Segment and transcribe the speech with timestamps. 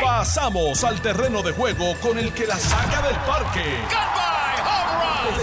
[0.00, 3.64] Pasamos al terreno de juego con el que la saca del parque.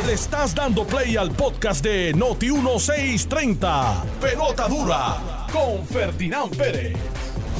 [0.05, 4.03] Le estás dando play al podcast de Noti 1630.
[4.21, 6.95] Pelota dura con Ferdinand Pérez.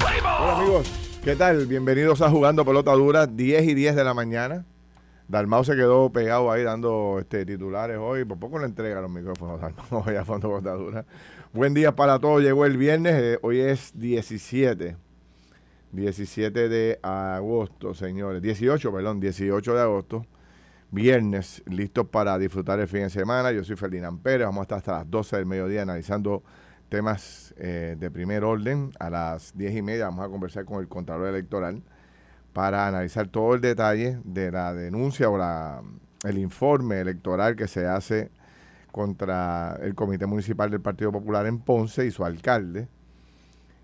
[0.06, 0.88] Hola amigos,
[1.24, 1.66] ¿qué tal?
[1.66, 4.66] Bienvenidos a Jugando Pelota Dura, 10 y 10 de la mañana.
[5.28, 8.26] Dalmau se quedó pegado ahí dando este, titulares hoy.
[8.26, 11.06] Por poco le entrega los micrófonos Dalmau hoy a Fondo Pelota Dura.
[11.54, 12.42] Buen día para todos.
[12.42, 15.09] Llegó el viernes, eh, hoy es 17.
[15.92, 18.42] 17 de agosto, señores.
[18.42, 20.26] 18, perdón, 18 de agosto.
[20.92, 23.52] Viernes, listos para disfrutar el fin de semana.
[23.52, 24.46] Yo soy Ferdinand Pérez.
[24.46, 26.44] Vamos a hasta las 12 del mediodía analizando
[26.90, 28.92] temas eh, de primer orden.
[29.00, 31.82] A las 10 y media vamos a conversar con el Contralor Electoral
[32.54, 35.82] para analizar todo el detalle de la denuncia o la,
[36.24, 38.32] el informe electoral que se hace
[38.92, 42.88] contra el Comité Municipal del Partido Popular en Ponce y su alcalde.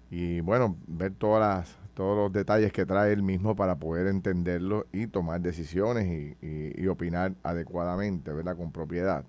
[0.10, 4.86] Y bueno, ver todas las, todos los detalles que trae él mismo para poder entenderlo
[4.92, 8.56] y tomar decisiones y, y opinar adecuadamente, ¿verdad?
[8.56, 9.26] Con propiedad.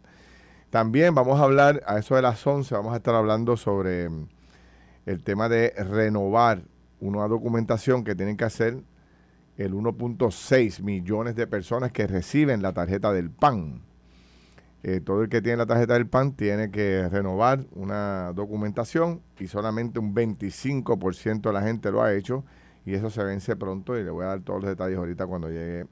[0.71, 4.29] También vamos a hablar, a eso de las 11, vamos a estar hablando sobre mm,
[5.07, 6.65] el tema de renovar
[7.01, 8.83] una documentación que tienen que hacer
[9.57, 13.83] el 1.6 millones de personas que reciben la tarjeta del PAN.
[14.83, 19.49] Eh, todo el que tiene la tarjeta del PAN tiene que renovar una documentación y
[19.49, 22.45] solamente un 25% de la gente lo ha hecho
[22.85, 25.49] y eso se vence pronto y le voy a dar todos los detalles ahorita cuando
[25.49, 25.87] llegue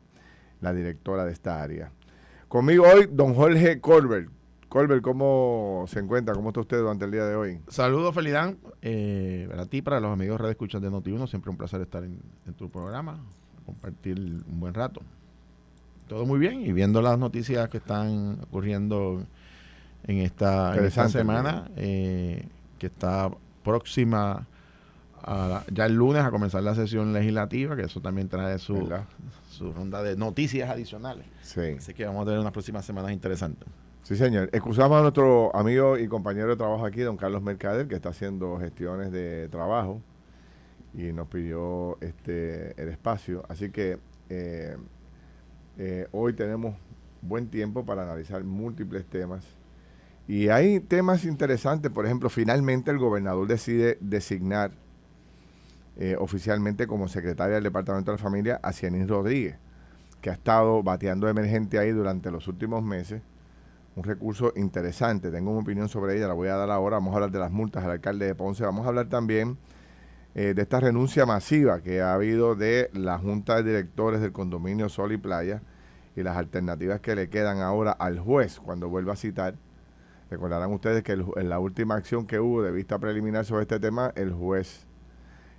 [0.61, 1.91] la directora de esta área.
[2.49, 4.31] Conmigo hoy, don Jorge Colbert.
[4.69, 6.35] Colbert, ¿cómo se encuentra?
[6.35, 7.61] ¿Cómo está usted durante el día de hoy?
[7.69, 8.59] Saludos, Felidán.
[8.83, 12.21] Eh, para ti, para los amigos de Escuchas de Noti1, siempre un placer estar en,
[12.57, 13.25] tu programa,
[13.67, 15.01] compartir un buen rato.
[16.09, 19.25] Todo muy bien y viendo las noticias que están ocurriendo
[20.07, 22.47] en esta, en esta semana, eh,
[22.79, 23.31] que está
[23.63, 24.47] próxima
[25.73, 28.89] ya el lunes a comenzar la sesión legislativa, que eso también trae su,
[29.51, 31.25] su ronda de noticias adicionales.
[31.43, 31.77] Sí.
[31.79, 33.67] Así que vamos a tener unas próximas semanas interesantes.
[34.03, 34.51] Sí, señor.
[34.53, 38.59] Excusamos a nuestro amigo y compañero de trabajo aquí, don Carlos Mercader, que está haciendo
[38.59, 40.03] gestiones de trabajo
[40.93, 43.45] y nos pidió este el espacio.
[43.49, 43.99] Así que
[44.29, 44.77] eh,
[45.79, 46.77] eh, hoy tenemos
[47.23, 49.45] buen tiempo para analizar múltiples temas.
[50.27, 54.73] Y hay temas interesantes, por ejemplo, finalmente el gobernador decide designar
[55.97, 59.57] eh, oficialmente como secretaria del Departamento de la Familia a Cianín Rodríguez,
[60.21, 63.23] que ha estado bateando emergente ahí durante los últimos meses
[63.97, 65.31] un recurso interesante.
[65.31, 66.97] Tengo una opinión sobre ella, la voy a dar ahora.
[66.97, 68.65] Vamos a hablar de las multas al alcalde de Ponce.
[68.65, 69.57] Vamos a hablar también
[70.35, 74.89] eh, de esta renuncia masiva que ha habido de la Junta de Directores del condominio
[74.89, 75.63] Sol y Playa
[76.17, 79.55] y las alternativas que le quedan ahora al juez cuando vuelva a citar.
[80.31, 84.13] Recordarán ustedes que en la última acción que hubo de vista preliminar sobre este tema,
[84.17, 84.87] el juez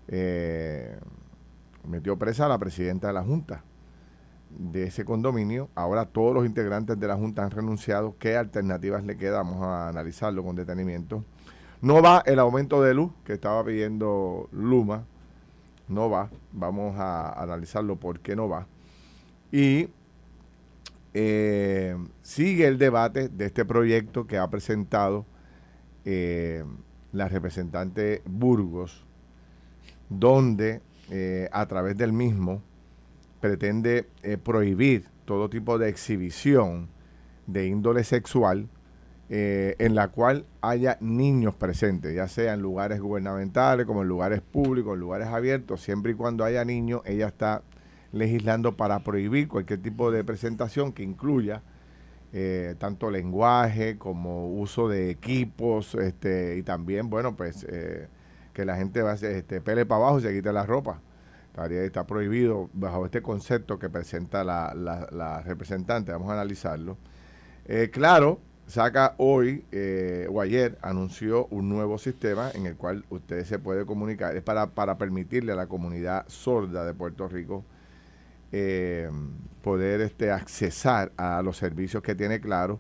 [0.08, 0.98] eh,
[1.88, 3.64] metió presa a la presidenta de la Junta
[4.50, 5.70] de ese condominio.
[5.76, 8.16] Ahora todos los integrantes de la Junta han renunciado.
[8.20, 9.48] ¿Qué alternativas le quedan?
[9.48, 11.24] Vamos a analizarlo con detenimiento.
[11.86, 15.06] No va el aumento de luz que estaba pidiendo Luma.
[15.88, 16.32] No va.
[16.52, 18.66] Vamos a analizarlo por qué no va.
[19.52, 19.90] Y
[21.14, 25.28] eh, sigue el debate de este proyecto que ha presentado
[26.06, 26.64] eh,
[27.12, 29.06] la representante Burgos,
[30.10, 30.82] donde
[31.12, 32.64] eh, a través del mismo
[33.42, 34.10] pretende
[34.44, 36.90] prohibir todo tipo de exhibición
[37.46, 38.70] de índole sexual
[39.30, 44.42] eh, en la cual haya niños presentes, ya sea en lugares gubernamentales como en lugares
[44.42, 47.64] públicos, en lugares abiertos, siempre y cuando haya niños, ella está
[48.12, 51.62] legislando para prohibir cualquier tipo de presentación que incluya
[52.34, 57.66] eh, tanto lenguaje como uso de equipos este, y también, bueno, pues
[58.54, 61.02] que la gente va a este, pele para abajo y se quite la ropa
[61.64, 66.12] está prohibido bajo este concepto que presenta la, representante.
[66.12, 66.98] Vamos a analizarlo.
[67.66, 73.44] Eh, claro, saca hoy eh, o ayer anunció un nuevo sistema en el cual usted
[73.46, 74.36] se puede comunicar.
[74.36, 77.64] Es para, para permitirle a la comunidad sorda de Puerto Rico
[78.52, 79.10] eh,
[79.64, 82.80] poder este, accesar a los servicios que tiene Claro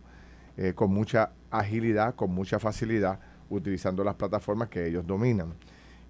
[0.73, 5.53] con mucha agilidad, con mucha facilidad, utilizando las plataformas que ellos dominan.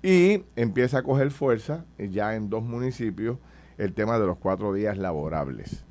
[0.01, 3.37] Y empieza a coger fuerza eh, ya en dos municipios
[3.77, 5.83] el tema de los cuatro días laborables.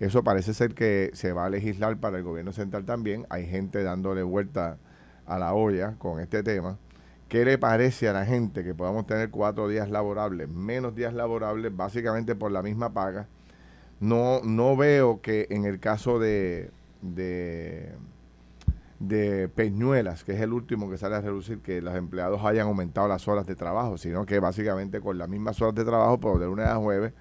[0.00, 3.26] Eso parece ser que se va a legislar para el gobierno central también.
[3.28, 4.78] Hay gente dándole vuelta
[5.26, 6.78] a la olla con este tema.
[7.28, 11.76] ¿Qué le parece a la gente que podamos tener cuatro días laborables, menos días laborables,
[11.76, 13.28] básicamente por la misma paga?
[14.00, 16.70] No, no veo que en el caso de,
[17.02, 17.94] de,
[19.54, 23.28] Peñuelas, que es el último que sale a reducir que los empleados hayan aumentado las
[23.28, 26.66] horas de trabajo, sino que básicamente con las mismas horas de trabajo, por de lunes
[26.66, 27.12] a jueves,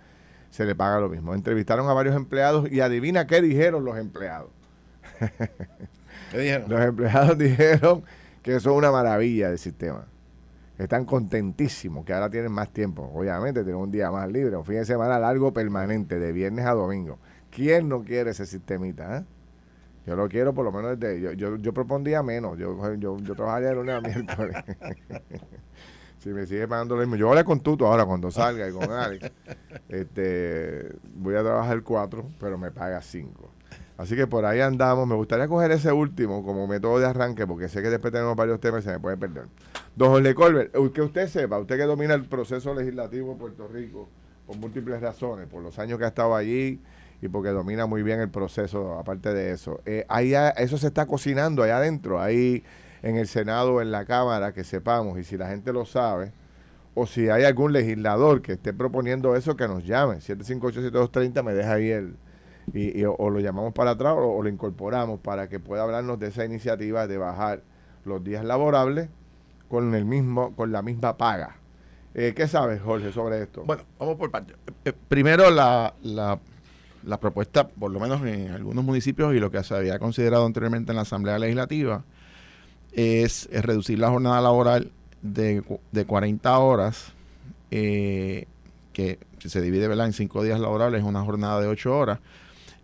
[0.50, 1.34] se le paga lo mismo.
[1.34, 4.50] Entrevistaron a varios empleados y adivina qué dijeron los empleados.
[6.32, 6.70] ¿Qué dijeron?
[6.70, 8.04] Los empleados dijeron
[8.42, 10.06] que eso es una maravilla del sistema.
[10.78, 13.12] Están contentísimos, que ahora tienen más tiempo.
[13.14, 16.72] Obviamente tienen un día más libre, un fin de semana largo permanente, de viernes a
[16.72, 17.20] domingo.
[17.52, 19.18] ¿Quién no quiere ese sistemita?
[19.18, 19.24] eh?
[20.06, 21.20] Yo lo quiero por lo menos desde...
[21.22, 22.58] Yo, yo, yo propondría menos.
[22.58, 24.56] Yo, yo, yo trabajaría de lunes a miércoles.
[26.20, 27.16] si me sigue pagando lo mismo.
[27.16, 29.32] Yo voy a con Tuto ahora cuando salga y con Alex.
[29.90, 33.52] este, voy a trabajar cuatro, pero me paga cinco.
[33.98, 35.08] Así que por ahí andamos.
[35.08, 38.60] Me gustaría coger ese último como método de arranque, porque sé que después tenemos varios
[38.60, 39.48] temas y se me puede perder.
[39.96, 44.10] Don Jorge Colbert, que usted sepa, usted que domina el proceso legislativo en Puerto Rico
[44.46, 46.82] por múltiples razones, por los años que ha estado allí
[47.22, 49.82] y porque domina muy bien el proceso, aparte de eso.
[49.86, 52.64] Eh, ahí eso se está cocinando allá adentro, ahí
[53.02, 56.32] en el Senado, en la Cámara, que sepamos, y si la gente lo sabe,
[56.96, 60.18] o si hay algún legislador que esté proponiendo eso, que nos llame.
[60.18, 62.16] 758-7230 me deja ahí el...
[62.74, 66.20] Y, o, o lo llamamos para atrás o, o lo incorporamos para que pueda hablarnos
[66.20, 67.64] de esa iniciativa de bajar
[68.06, 69.10] los días laborables
[69.70, 71.56] con el mismo con la misma paga.
[72.14, 73.64] Eh, ¿Qué sabes, Jorge, sobre esto?
[73.66, 74.56] Bueno, vamos por partes.
[74.86, 76.40] Eh, Primero, la, la,
[77.04, 80.92] la propuesta, por lo menos en algunos municipios y lo que se había considerado anteriormente
[80.92, 82.04] en la Asamblea Legislativa,
[82.94, 84.92] es, es reducir la jornada laboral
[85.22, 87.14] de, de 40 horas,
[87.72, 88.46] eh,
[88.94, 90.08] que si se divide ¿verdad?
[90.08, 92.20] en 5 días laborables, es una jornada de 8 horas,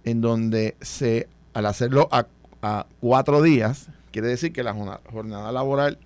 [0.03, 2.27] en donde se, al hacerlo a,
[2.61, 5.97] a 4 días, quiere decir que la jornada, jornada laboral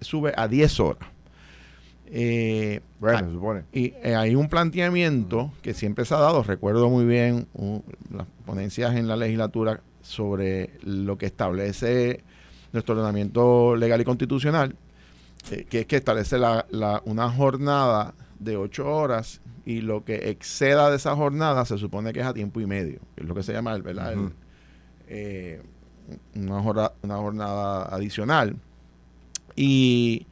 [0.00, 1.08] sube a 10 horas.
[2.10, 3.64] Eh, bueno, se supone.
[3.70, 7.46] y eh, hay un planteamiento que siempre se ha dado, recuerdo muy bien
[8.10, 12.22] las ponencias en la legislatura sobre lo que establece
[12.78, 14.74] nuestro ordenamiento legal y constitucional,
[15.50, 20.30] eh, que es que establece la- la- una jornada de ocho horas y lo que
[20.30, 23.34] exceda de esa jornada se supone que es a tiempo y medio, que es lo
[23.34, 24.12] que se llama ¿verdad?
[24.12, 24.32] El,
[25.08, 25.62] eh,
[26.36, 28.56] una, jornada, una jornada adicional.
[29.56, 30.26] Y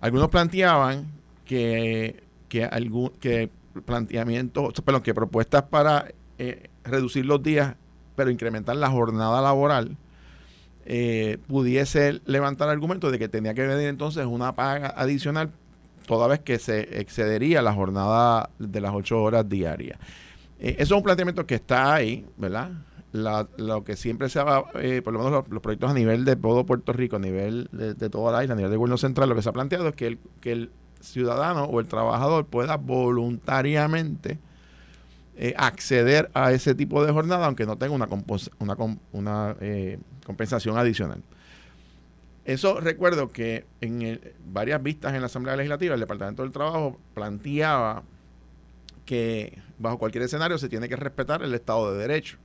[0.00, 1.06] algunos planteaban
[1.44, 3.50] que, que, algún, que
[3.84, 6.06] planteamientos, perdón, que propuestas para
[6.38, 7.74] eh, reducir los días,
[8.16, 9.96] pero incrementar la jornada laboral,
[10.90, 15.50] eh, pudiese levantar argumentos de que tenía que venir entonces una paga adicional
[16.06, 19.98] toda vez que se excedería la jornada de las ocho horas diarias.
[20.58, 22.70] Eh, eso es un planteamiento que está ahí, ¿verdad?
[23.12, 26.36] La- lo que siempre se ha, eh, por lo menos los, proyectos a nivel de
[26.36, 29.34] todo Puerto Rico, a nivel de, toda la isla, a nivel del gobierno central, lo
[29.34, 30.70] que se ha planteado es que el, que el
[31.00, 34.38] ciudadano o el trabajador pueda voluntariamente
[35.36, 39.54] eh, acceder a ese tipo de jornada, aunque no tenga una, compos- una, com- una
[39.60, 41.22] eh, compensación adicional.
[42.44, 48.02] Eso recuerdo que en varias vistas en la Asamblea Legislativa, el Departamento del Trabajo planteaba
[49.06, 52.36] que bajo cualquier escenario se tiene que respetar el Estado de Derecho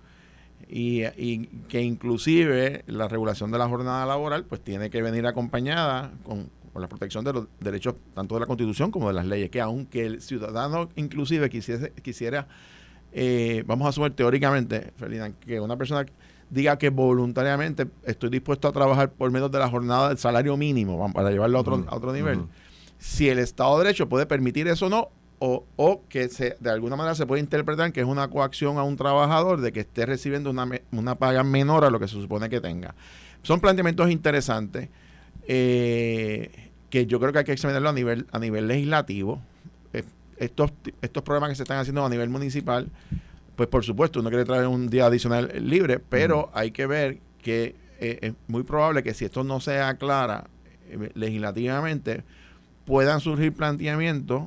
[0.69, 1.03] y,
[1.67, 6.81] que inclusive la regulación de la jornada laboral pues tiene que venir acompañada con, con
[6.81, 10.05] la protección de los derechos tanto de la Constitución como de las leyes, que aunque
[10.05, 12.47] el ciudadano inclusive quisiese, quisiera,
[13.11, 16.05] eh, vamos a asumir teóricamente, Ferdinand, que una persona
[16.53, 21.11] diga que voluntariamente estoy dispuesto a trabajar por menos de la jornada del salario mínimo
[21.11, 22.43] para llevarlo a otro, a otro nivel,
[22.99, 25.09] si el Estado de Derecho puede permitir eso o no,
[25.39, 28.83] o, o que se, de alguna manera se puede interpretar que es una coacción a
[28.83, 32.49] un trabajador de que esté recibiendo una, una paga menor a lo que se supone
[32.49, 32.95] que tenga.
[33.41, 34.87] Son planteamientos interesantes
[35.47, 39.41] eh, que yo creo que hay que examinarlo a nivel, a nivel legislativo.
[39.91, 40.03] Eh,
[40.37, 42.87] estos, estos programas que se están haciendo a nivel municipal,
[43.55, 47.75] pues por supuesto uno quiere traer un día adicional libre, pero hay que ver que
[47.99, 50.45] eh, es muy probable que si esto no se aclara
[50.89, 52.23] eh, legislativamente,
[52.85, 54.43] puedan surgir planteamientos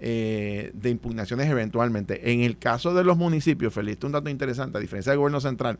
[0.00, 2.32] eh, de impugnaciones eventualmente.
[2.32, 5.40] En el caso de los municipios, Feliz, es un dato interesante, a diferencia del gobierno
[5.40, 5.78] central,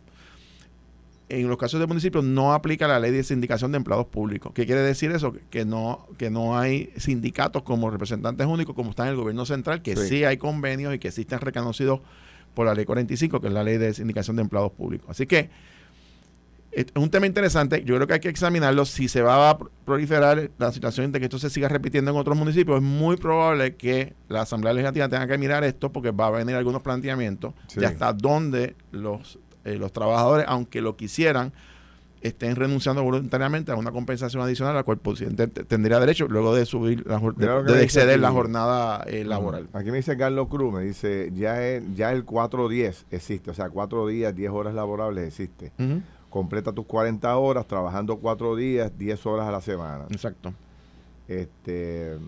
[1.29, 4.53] en los casos de municipios no aplica la ley de sindicación de empleados públicos.
[4.55, 5.35] ¿Qué quiere decir eso?
[5.49, 9.81] Que no, que no hay sindicatos como representantes únicos como está en el gobierno central,
[9.81, 10.09] que Sí.
[10.09, 12.01] sí, hay convenios y que sí están reconocidos
[12.55, 15.09] por la ley 45, que es la ley de sindicación de empleados públicos.
[15.11, 15.51] Así que
[16.71, 17.83] es un tema interesante.
[17.85, 18.87] Yo creo que hay que examinarlo.
[18.87, 22.37] Si se va a proliferar la situación de que esto se siga repitiendo en otros
[22.37, 26.31] municipios, es muy probable que la Asamblea Legislativa tenga que mirar esto porque va a
[26.31, 27.81] venir algunos planteamientos Sí.
[27.81, 31.53] de hasta dónde los, eh, los trabajadores, aunque lo quisieran,
[32.23, 36.27] estén renunciando voluntariamente a una compensación adicional a la cual el presidente te- tendría derecho
[36.29, 37.23] luego de subir la de,
[37.75, 39.69] de exceder la jornada eh, laboral.
[39.73, 43.69] Aquí me dice Carlos Cruz, me dice, ya el, ya el 4-10 existe, o sea,
[43.71, 45.73] 4 días, 10 horas laborables existe.
[46.31, 50.05] Completa tus 40 horas trabajando cuatro días, 10 horas a la semana.
[50.11, 50.55] Exacto.
[51.29, 52.19] Este,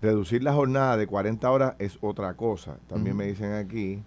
[0.00, 2.76] reducir la jornada de 40 horas es otra cosa.
[2.88, 4.02] También me dicen aquí,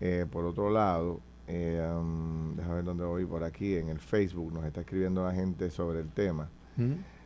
[0.00, 4.52] eh, por otro lado, eh, um, déjame ver dónde voy por aquí, en el Facebook
[4.52, 6.48] nos está escribiendo la gente sobre el tema.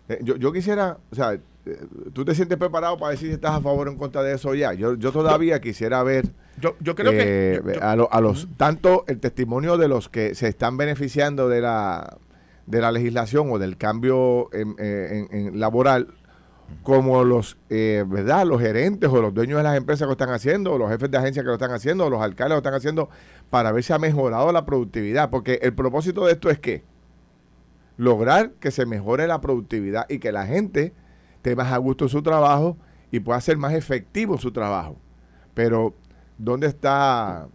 [0.09, 1.39] Eh, yo, yo quisiera, o sea,
[2.13, 4.55] ¿tú te sientes preparado para decir si estás a favor o en contra de eso
[4.55, 4.73] ya?
[4.73, 9.77] Yo, yo todavía quisiera ver yo, yo creo que a, a, los tanto el testimonio
[9.77, 12.17] de los que se están beneficiando de la
[12.67, 16.09] de la legislación o del cambio en, laboral
[16.83, 20.73] como los verdad los gerentes o los dueños de las empresas que lo están haciendo
[20.73, 23.09] o los jefes de agencia que lo están haciendo o los alcaldes lo están haciendo
[23.51, 26.85] para ver si ha mejorado la productividad porque el propósito de esto es que
[27.97, 30.93] lograr que se mejore la productividad y que la gente
[31.37, 32.77] esté más a gusto en su trabajo
[33.11, 34.97] y pueda ser más efectivo su trabajo.
[35.55, 35.95] Pero,
[36.39, 37.49] ¿dónde está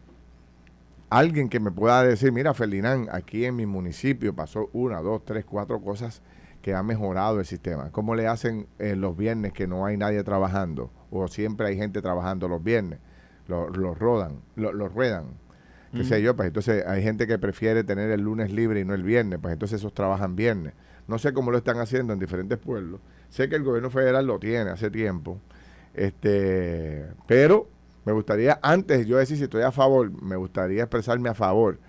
[1.09, 5.45] alguien que me pueda decir, mira, Ferdinand, aquí en mi municipio pasó una, dos, tres,
[5.45, 6.21] cuatro cosas
[6.61, 7.91] que han mejorado el sistema?
[7.91, 10.91] ¿Cómo le hacen en los viernes que no hay nadie trabajando?
[11.09, 12.99] O siempre hay gente trabajando los viernes.
[13.47, 15.41] Los, rodan, los ruedan
[15.93, 18.93] qué sé yo, pues entonces hay gente que prefiere tener el lunes libre y no
[18.93, 20.73] el viernes, pues entonces esos trabajan viernes.
[21.07, 23.01] No sé cómo lo están haciendo en diferentes pueblos.
[23.29, 25.39] Sé que el gobierno federal lo tiene hace tiempo.
[25.93, 27.67] Este, pero
[28.05, 31.79] me gustaría antes yo decir si estoy a favor, me gustaría expresarme a favor,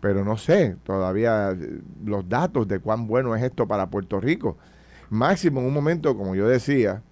[0.00, 4.56] pero no sé todavía eh, los datos de cuán bueno es esto para Puerto Rico.
[5.10, 7.02] Máximo en un momento, como yo decía,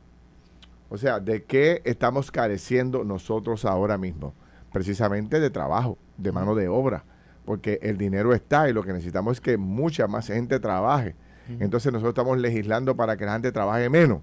[0.89, 4.35] o sea, ¿de qué estamos careciendo nosotros ahora mismo?
[4.73, 7.05] Precisamente de trabajo de mano de obra,
[7.45, 11.15] porque el dinero está y lo que necesitamos es que mucha más gente trabaje.
[11.61, 14.21] Entonces nosotros estamos legislando para que la gente trabaje menos.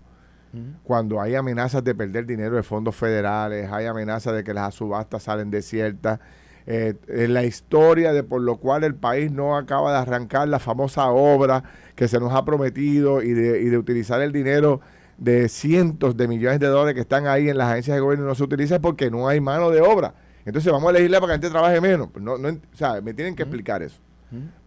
[0.84, 5.24] Cuando hay amenazas de perder dinero de fondos federales, hay amenazas de que las subastas
[5.24, 6.20] salen desiertas,
[6.68, 10.60] eh, en la historia de por lo cual el país no acaba de arrancar la
[10.60, 11.64] famosa obra
[11.96, 14.82] que se nos ha prometido y de, y de utilizar el dinero
[15.18, 18.28] de cientos de millones de dólares que están ahí en las agencias de gobierno y
[18.28, 20.14] no se utiliza porque no hay mano de obra.
[20.46, 22.10] Entonces vamos a legislar para que la gente trabaje menos.
[22.20, 24.00] No, no, o sea, me tienen que explicar eso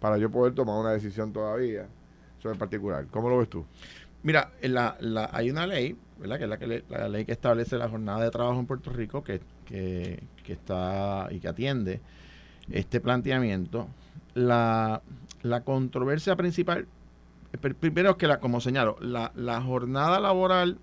[0.01, 1.87] para yo poder tomar una decisión todavía
[2.39, 3.07] sobre el particular.
[3.11, 3.67] ¿Cómo lo ves tú?
[4.23, 6.39] Mira, la, la, hay una ley, ¿verdad?
[6.39, 9.23] Que es la, que la ley que establece la jornada de trabajo en Puerto Rico
[9.23, 12.01] que, que, que está y que atiende
[12.71, 13.89] este planteamiento.
[14.35, 15.03] La,
[15.43, 16.87] la controversia principal,
[17.81, 20.79] primero es que, la, como señalo, la, la jornada laboral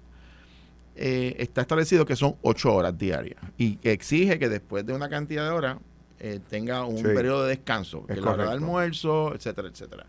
[0.96, 5.10] eh, está establecido que son ocho horas diarias y que exige que después de una
[5.10, 5.78] cantidad de horas
[6.20, 10.06] eh, tenga un periodo de descanso, que la hora de almuerzo, etcétera, etcétera.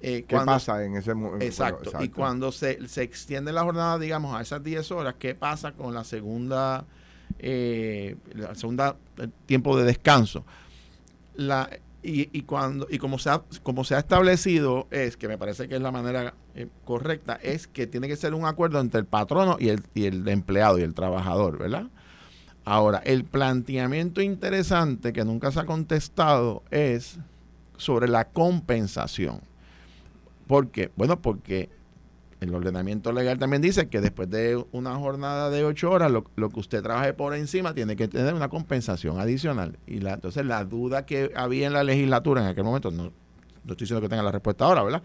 [0.00, 1.44] Eh, ¿Qué pasa en ese momento?
[1.44, 1.90] Exacto.
[2.00, 5.94] Y cuando se, se, extiende la jornada, digamos, a esas 10 horas, ¿qué pasa con
[5.94, 6.84] la segunda,
[7.38, 8.96] la segunda
[9.46, 10.44] tiempo de descanso?
[11.36, 11.68] La,
[12.04, 15.68] y, y, cuando y como se ha, como se ha establecido es que me parece
[15.68, 19.06] que es la manera eh, correcta es que tiene que ser un acuerdo entre el
[19.06, 21.86] patrono y el, y el empleado y el trabajador verdad
[22.66, 27.18] ahora el planteamiento interesante que nunca se ha contestado es
[27.78, 29.40] sobre la compensación
[30.46, 30.90] ¿por qué?
[30.96, 31.70] bueno porque
[32.48, 36.60] el ordenamiento legal también dice que después de una jornada de ocho horas, lo, que
[36.60, 39.78] usted trabaje por encima tiene que tener una compensación adicional.
[39.86, 43.12] Y la, entonces la duda que había en la legislatura en aquel momento, no,
[43.62, 45.02] estoy diciendo que tenga la respuesta ahora, ¿verdad?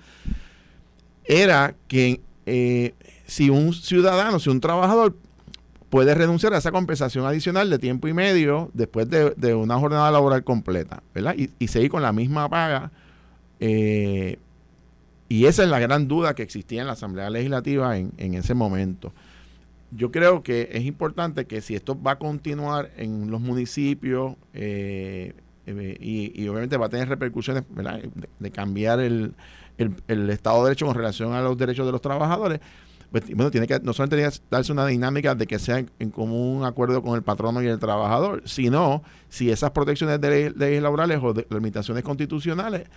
[1.26, 2.94] Era que eh,
[3.26, 5.16] si un ciudadano, si un trabajador
[5.90, 10.44] puede renunciar a esa compensación adicional de tiempo y medio después de, una jornada laboral
[10.44, 11.36] completa, ¿verdad?
[11.38, 12.92] Y, y seguir con la misma paga.
[13.60, 14.38] Eh,
[15.30, 19.14] y esa es la gran duda que existía en la Asamblea Legislativa en, ese momento.
[19.92, 25.34] Yo creo que es importante que si esto va a continuar en los municipios eh,
[25.68, 27.64] eh, y, obviamente va a tener repercusiones
[28.40, 29.36] de, cambiar el,
[29.78, 32.60] Estado de Derecho con relación a los derechos de los trabajadores,
[33.12, 36.10] pues, bueno, tiene que no solamente tiene que darse una dinámica de que sea en,
[36.10, 41.20] común acuerdo con el patrono y el trabajador, sino si esas protecciones de leyes laborales
[41.22, 42.88] o de limitaciones constitucionales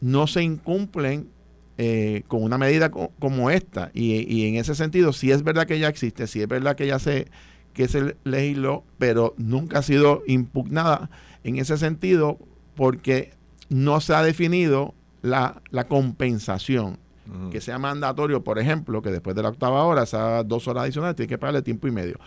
[0.00, 1.28] no se incumplen
[1.82, 3.90] eh, con una medida como esta.
[3.94, 6.98] Y, en ese sentido, si es verdad que ya existe, si es verdad que ya
[6.98, 7.28] se,
[7.72, 11.08] que se legisló, pero nunca ha sido impugnada
[11.42, 12.36] en ese sentido
[12.76, 13.32] porque
[13.70, 16.98] no se ha definido la, compensación.
[17.50, 21.16] Que sea mandatorio, por ejemplo, que después de la octava hora, esas dos horas adicionales,
[21.16, 22.18] tiene que pagarle tiempo y medio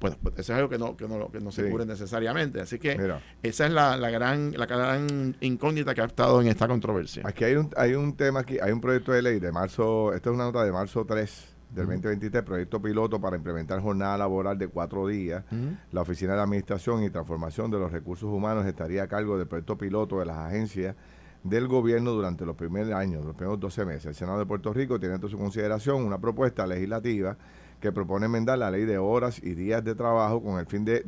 [0.00, 2.60] bueno, pues eso es algo que no, que no, que no se cubre necesariamente.
[2.60, 2.98] Así que
[3.42, 7.22] esa es la, la, gran, la gran incógnita que ha estado en esta controversia.
[7.26, 10.30] Aquí hay un, hay un tema, aquí hay un proyecto de ley de marzo, esta
[10.30, 14.68] es una nota de marzo 3 del 2023, proyecto piloto para implementar jornada laboral de
[14.68, 15.44] cuatro días.
[15.92, 19.76] La Oficina de Administración y Transformación de los Recursos Humanos estaría a cargo del proyecto
[19.76, 20.96] piloto de las agencias
[21.42, 24.06] del gobierno durante los primeros años, los primeros 12 meses.
[24.06, 27.36] El Senado de Puerto Rico tiene en su consideración una propuesta legislativa
[27.80, 31.02] que propone enmendar la ley de horas y días de trabajo con el fin de,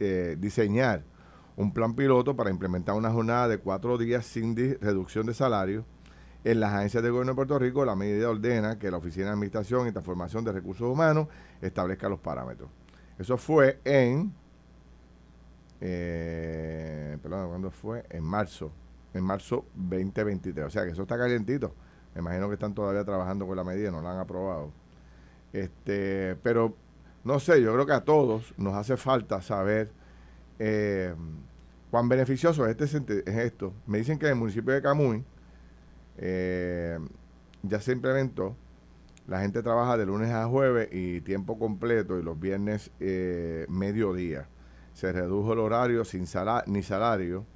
[0.00, 1.04] eh, diseñar
[1.56, 5.84] un plan piloto para implementar una jornada de cuatro días sin reducción de salario.
[6.42, 9.32] En las agencias del gobierno de Puerto Rico, la medida ordena que la Oficina de
[9.32, 11.28] Administración y Transformación de Recursos Humanos
[11.62, 12.68] establezca los parámetros.
[13.18, 14.34] Eso fue en,
[15.80, 18.04] eh, perdón, ¿cuándo fue?
[18.10, 18.72] En marzo,
[19.14, 20.66] en marzo 2023.
[20.66, 21.74] O sea que eso está calientito.
[22.14, 24.83] Me imagino que están todavía trabajando con la medida, no la han aprobado.
[25.54, 26.74] Este, pero
[27.22, 29.92] no sé, yo creo que a todos nos hace falta saber
[30.58, 31.14] eh,
[31.92, 33.72] cuán beneficioso es, este, es esto.
[33.86, 35.24] Me dicen que en el municipio de Camuy
[36.18, 36.98] eh,
[37.62, 38.56] ya se implementó.
[39.28, 44.48] La gente trabaja de lunes a jueves y tiempo completo y los viernes eh, mediodía.
[44.92, 46.26] Se redujo el horario sin
[46.66, 47.46] ni salario.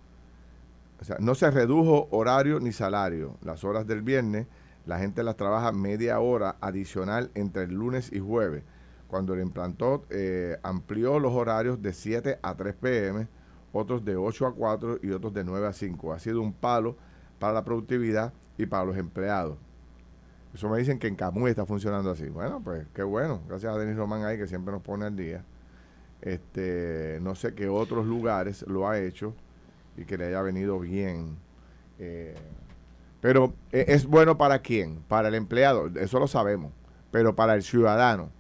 [1.01, 3.37] O sea, no se redujo horario ni salario.
[3.43, 4.47] Las horas del viernes
[4.89, 8.65] la gente las trabaja media hora adicional entre el lunes y jueves
[9.07, 13.29] cuando el implantó eh, amplió los horarios de 7 a 3 pm,
[13.73, 16.13] otros de 8 a 4 y otros de 9 a 5.
[16.13, 16.97] Ha sido un palo
[17.39, 19.59] para la productividad y para los empleados.
[20.55, 22.29] Eso me dicen que en Camuy está funcionando así.
[22.29, 23.41] Bueno, pues qué bueno.
[23.49, 25.45] Gracias a Denis Román ahí que siempre nos pone al día.
[26.21, 29.35] Este, no sé qué otros lugares lo ha hecho
[29.97, 31.37] y que le haya venido bien.
[31.99, 32.35] Eh,
[33.21, 35.01] pero eh, es bueno para quién?
[35.09, 36.73] Para el empleado, eso lo sabemos.
[37.11, 38.31] Pero para el ciudadano,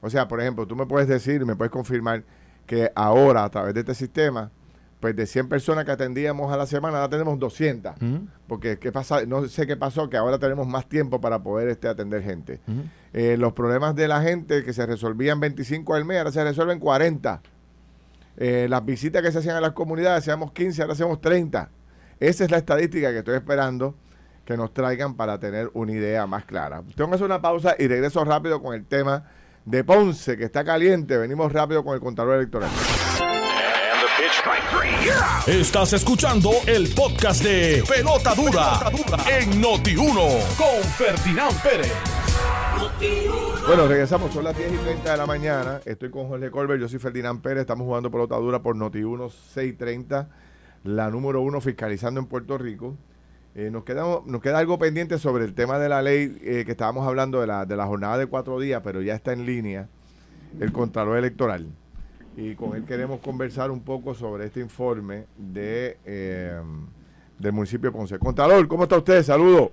[0.00, 2.24] o sea, por ejemplo, tú me puedes decir, me puedes confirmar
[2.66, 4.50] que ahora a través de este sistema,
[5.00, 7.94] pues de 100 personas que atendíamos a la semana, ahora tenemos 200.
[8.46, 9.26] Porque ¿qué pasa?
[9.26, 12.60] no sé qué pasó, que ahora tenemos más tiempo para poder este, atender gente.
[13.12, 16.78] Eh, los problemas de la gente que se resolvían 25 al mes, ahora se resuelven
[16.78, 17.42] 40.
[18.36, 21.68] Eh, las visitas que se hacían a las comunidades, hacíamos 15, ahora hacemos 30.
[22.20, 23.96] Esa es la estadística que estoy esperando
[24.44, 26.82] que nos traigan para tener una idea más clara.
[26.96, 29.24] Tengo que hacer una pausa y regreso rápido con el tema
[29.64, 31.16] de Ponce, que está caliente.
[31.16, 32.70] Venimos rápido con el contador electoral.
[35.46, 38.80] Estás escuchando el podcast de Pelota Dura,
[39.28, 41.92] en Noti1 con Ferdinand Pérez.
[43.66, 45.80] Bueno, regresamos, son las 10 y 30 de la mañana.
[45.84, 47.62] Estoy con Jorge Colbert, yo soy Ferdinand Pérez.
[47.62, 50.28] Estamos jugando pelota dura por Noti1 630,
[50.84, 52.96] la número uno fiscalizando en Puerto Rico.
[53.54, 56.72] Eh, nos, queda, nos queda algo pendiente sobre el tema de la ley eh, que
[56.72, 59.88] estábamos hablando de la, de la jornada de cuatro días, pero ya está en línea
[60.58, 61.66] el Contralor Electoral.
[62.34, 66.62] Y con él queremos conversar un poco sobre este informe de eh,
[67.38, 68.18] del municipio de Ponce.
[68.18, 69.22] Contralor, ¿cómo está usted?
[69.22, 69.70] Saludos.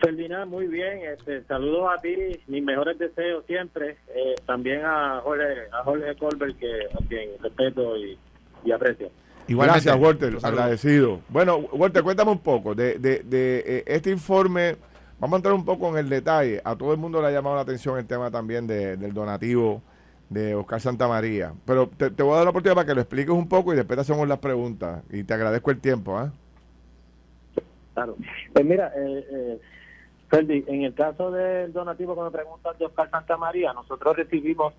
[0.00, 1.00] Ferdinand, muy bien.
[1.04, 2.14] Este, saludos a ti,
[2.48, 3.96] mis mejores deseos siempre.
[4.44, 8.18] también a Jorge, a Jorge Colbert, que a quien respeto y,
[8.64, 9.10] y aprecio.
[9.48, 11.20] Gracias, Walter, agradecido.
[11.28, 14.76] Bueno, Walter, cuéntame un poco de, de, de, eh, este informe.
[15.18, 16.60] Vamos a entrar un poco en el detalle.
[16.64, 19.82] A todo el mundo le ha llamado la atención el tema también del donativo
[20.28, 21.54] de Oscar Santamaría.
[21.64, 23.96] Pero te, voy a dar la oportunidad para que lo expliques un poco y después
[23.96, 25.02] te hacemos las preguntas.
[25.10, 26.18] Y te agradezco el tiempo.
[26.18, 26.32] ¿ah?
[27.94, 28.16] Claro.
[28.52, 33.72] Pues mira, eh, eh, en el caso del donativo que me preguntan de Oscar Santamaría,
[33.72, 34.74] nosotros recibimos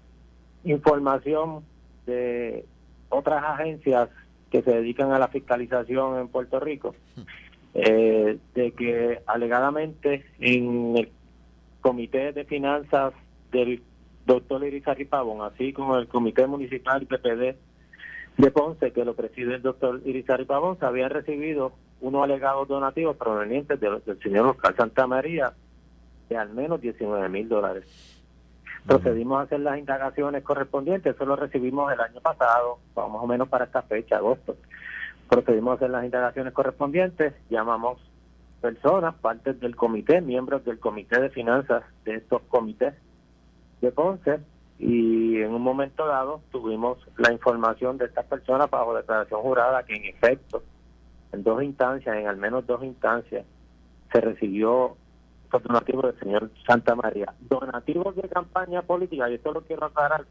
[0.63, 1.63] información
[2.05, 2.65] de
[3.09, 4.09] otras agencias
[4.51, 6.95] que se dedican a la fiscalización en Puerto Rico,
[7.73, 11.09] eh, de que alegadamente en el
[11.81, 13.13] Comité de Finanzas
[13.51, 13.81] del
[14.25, 17.55] doctor Irizarry Pavón, así como el Comité Municipal PPD
[18.37, 23.15] de Ponce, que lo preside el doctor Irizarry Pavón, se habían recibido unos alegados donativos
[23.17, 25.53] provenientes del señor Oscar Santa María
[26.29, 27.85] de al menos 19 mil dólares.
[28.87, 33.49] Procedimos a hacer las indagaciones correspondientes, eso lo recibimos el año pasado, más o menos
[33.49, 34.55] para esta fecha, agosto.
[35.29, 37.99] Procedimos a hacer las indagaciones correspondientes, llamamos
[38.61, 42.93] personas, partes del comité, miembros del comité de finanzas de estos comités
[43.81, 44.39] de Ponce,
[44.79, 49.95] y en un momento dado tuvimos la información de estas personas bajo declaración jurada que
[49.95, 50.63] en efecto,
[51.33, 53.45] en dos instancias, en al menos dos instancias,
[54.13, 54.95] se recibió
[55.51, 57.33] donativos del señor Santa María.
[57.39, 60.25] Donativos de campaña política, y esto lo quiero aclarar,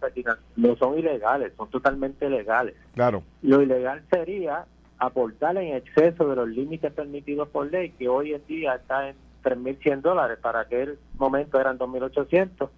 [0.57, 2.75] no son ilegales, son totalmente legales.
[2.95, 3.23] Claro.
[3.43, 4.67] Lo ilegal sería
[4.99, 9.17] aportar en exceso de los límites permitidos por ley, que hoy en día está en
[9.43, 12.69] 3.100 dólares, para aquel momento eran 2.800,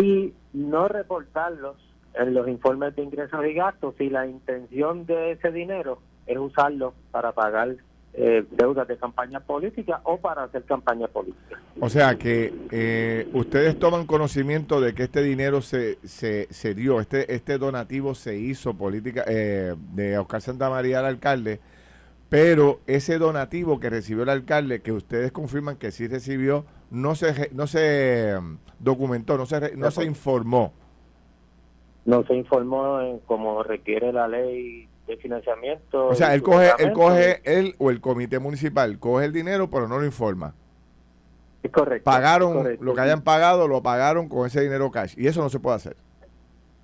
[0.00, 1.76] y no reportarlos
[2.14, 6.94] en los informes de ingresos y gastos si la intención de ese dinero es usarlo
[7.10, 7.76] para pagar
[8.16, 11.60] eh, deudas de campaña política o para hacer campaña política.
[11.80, 17.00] O sea que eh, ustedes toman conocimiento de que este dinero se, se, se dio,
[17.00, 21.60] este, este donativo se hizo política eh, de Oscar Santa María al alcalde
[22.28, 27.50] pero ese donativo que recibió el alcalde, que ustedes confirman que sí recibió, no se,
[27.52, 30.72] no se mm, documentó, no se, no se informó.
[32.04, 36.08] No se informó en como requiere la ley de financiamiento.
[36.08, 39.88] O sea, él coge, él coge, él o el comité municipal coge el dinero, pero
[39.88, 40.54] no lo informa.
[41.62, 42.04] Es correcto.
[42.04, 45.14] Pagaron, lo que hayan pagado, lo pagaron con ese dinero cash.
[45.16, 45.96] Y eso no se puede hacer.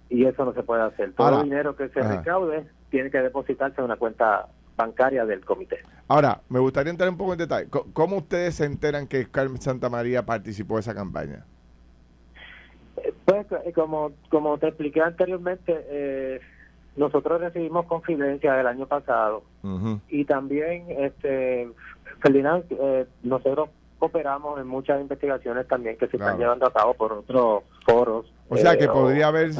[0.08, 1.12] Y eso no se puede hacer.
[1.12, 5.78] Todo el dinero que se recaude tiene que depositarse en una cuenta bancaria del comité.
[6.08, 7.68] Ahora, me gustaría entrar un poco en detalle.
[7.70, 11.46] ¿Cómo ustedes se enteran que Carmen Santa María participó de esa campaña?
[12.98, 16.40] Eh, pues, eh, como, como te expliqué anteriormente, eh,
[16.96, 19.42] nosotros recibimos confidencia del año pasado
[20.08, 21.68] y también, este,
[22.20, 22.64] Ferdinand,
[23.22, 28.32] nosotros cooperamos en muchas investigaciones también que se están llevando a cabo por otros foros.
[28.48, 29.52] O sea que podría haber,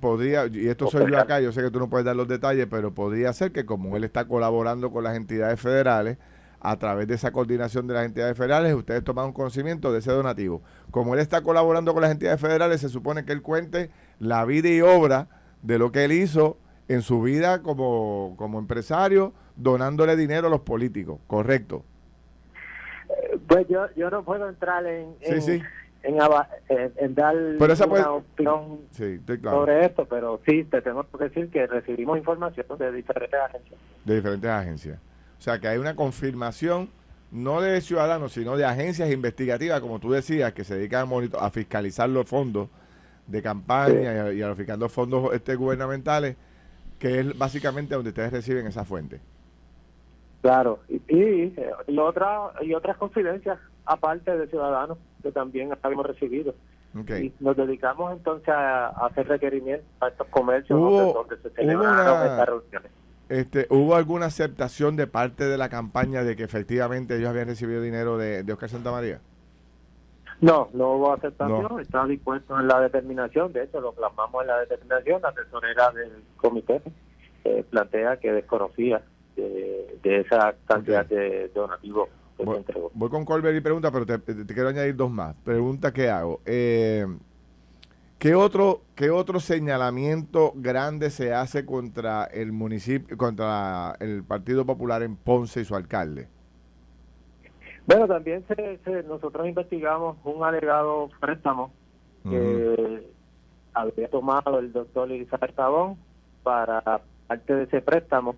[0.00, 2.66] podría, y esto soy yo acá, yo sé que tú no puedes dar los detalles,
[2.70, 6.18] pero podría ser que como él está colaborando con las entidades federales,
[6.64, 10.62] a través de esa coordinación de las entidades federales, ustedes toman conocimiento de ese donativo.
[10.92, 13.90] Como él está colaborando con las entidades federales, se supone que él cuente
[14.20, 15.26] la vida y obra
[15.62, 20.60] de lo que él hizo en su vida como, como empresario, donándole dinero a los
[20.60, 21.84] políticos, ¿correcto?
[23.08, 25.62] Eh, pues yo, yo no puedo entrar en, sí, sí
[26.02, 28.80] en, dar una opinión
[29.42, 33.80] sobre esto, pero sí, te tengo que decir que recibimos información de diferentes agencias.
[34.04, 34.98] De diferentes agencias.
[35.38, 36.90] O sea, que hay una confirmación
[37.30, 41.50] no de ciudadanos, sino de agencias investigativas, como tú decías, que se dedican a, a
[41.50, 42.68] fiscalizar los fondos
[43.26, 46.36] de campaña y, los fondos este, gubernamentales,
[46.98, 49.20] que es básicamente donde ustedes reciben esa fuente.
[50.40, 51.54] Claro, y, y,
[51.86, 56.54] y, otra, y otras confidencias aparte de ciudadanos que también habíamos recibido.
[56.94, 62.92] Y nos dedicamos entonces a, hacer requerimientos a estos comercios donde se celebraron estas reuniones.
[63.30, 67.80] Este, ¿Hubo alguna aceptación de parte de la campaña de que efectivamente ellos habían recibido
[67.80, 69.20] dinero de, de Oscar María
[70.42, 74.58] No, no hubo aceptación, está dispuesto en la determinación, de hecho lo plasmamos en la
[74.58, 76.82] determinación, la tesorera del comité
[77.44, 79.00] eh, plantea que desconocía
[79.36, 82.08] de, esa cantidad de donativos
[82.94, 85.36] Voy, con Colbert y pregunta, pero te, quiero añadir dos más.
[85.44, 86.40] Pregunta que hago.
[86.44, 87.06] Eh,
[88.18, 95.04] ¿qué, otro, ¿Qué otro señalamiento grande se hace contra el municipio, contra el Partido Popular
[95.04, 96.26] en Ponce y su alcalde?
[97.86, 101.72] Bueno, también se, nosotros investigamos un alegado préstamo
[102.22, 103.10] que
[103.74, 105.96] había tomado el doctor Elizabeth Tabón
[106.42, 108.36] para parte de ese préstamo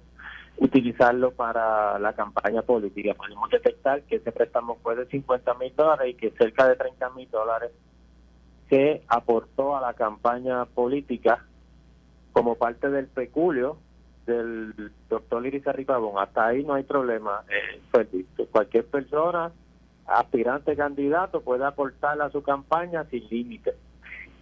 [0.56, 3.14] utilizarlo para la campaña política.
[3.14, 7.10] Podemos detectar que ese préstamo fue de 50 mil dólares y que cerca de 30
[7.10, 7.72] mil dólares
[8.68, 11.44] se aportó a la campaña política
[12.32, 13.78] como parte del peculio
[14.26, 16.18] del doctor Iris Pavón.
[16.18, 17.42] Hasta ahí no hay problema.
[17.48, 18.08] Eh, pues,
[18.50, 19.52] cualquier persona,
[20.06, 23.74] aspirante candidato, puede aportar a su campaña sin límite.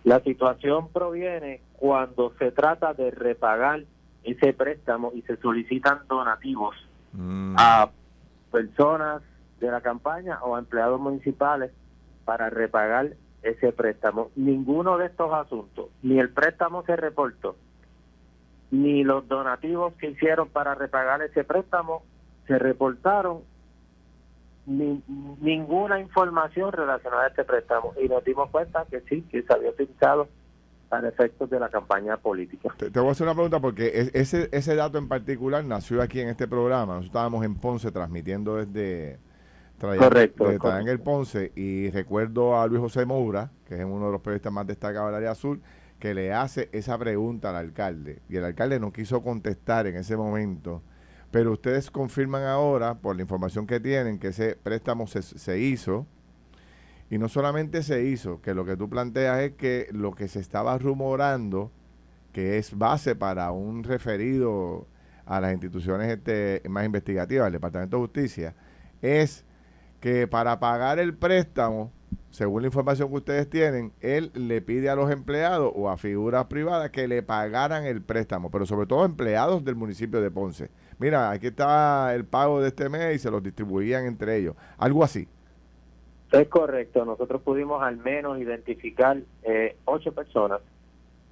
[0.05, 3.85] La situación proviene cuando se trata de repagar
[4.25, 6.77] ese préstamo y se solicitan donativos
[7.13, 7.57] mm.
[7.59, 7.91] a
[8.51, 9.23] personas
[9.61, 11.71] de la campaña o a empleados municipales
[12.25, 14.31] para repagar ese préstamo.
[14.37, 17.57] Ninguno de estos asuntos, ni el préstamo se reportó,
[18.73, 22.03] ni los donativos que hicieron para repagar ese préstamo
[22.47, 23.43] se reportaron,
[24.67, 25.03] ni,
[25.41, 27.93] ninguna información relacionada a este préstamo.
[28.03, 30.27] Y nos dimos cuenta que sí, que se había utilizado
[30.89, 32.75] para efectos de la campaña política.
[32.79, 36.29] Te, voy a hacer una pregunta porque ese, ese dato en particular nació aquí en
[36.29, 36.95] este programa.
[36.95, 39.19] Nosotros estábamos en Ponce transmitiendo desde,
[39.79, 44.21] correcto, en el Ponce y recuerdo a Luis José Moura, que es uno de los
[44.23, 45.61] periodistas más destacados del área azul,
[46.03, 50.17] que le hace esa pregunta al alcalde y el alcalde no quiso contestar en ese
[50.17, 50.83] momento.
[51.31, 56.09] Pero ustedes confirman ahora, por la información que tienen, que ese préstamo se, se hizo,
[57.09, 60.41] y no solamente se hizo, que lo que tú planteas es que lo que se
[60.41, 61.71] estaba rumorando,
[62.33, 64.89] que es base para un referido
[65.25, 68.57] a las instituciones este, más investigativas, el Departamento de Justicia,
[69.03, 69.45] es
[70.01, 71.93] que para pagar el préstamo,
[72.33, 76.47] según la información que ustedes tienen, él le pide a los empleados o a figuras
[76.47, 80.71] privadas que le pagaran el préstamo, pero sobre todo empleados del municipio de Ponce.
[80.99, 84.57] Mira, aquí está el pago de este mes y se los distribuían entre ellos.
[84.79, 85.29] Algo así.
[86.33, 90.61] Es correcto, nosotros pudimos al menos identificar eh, ocho personas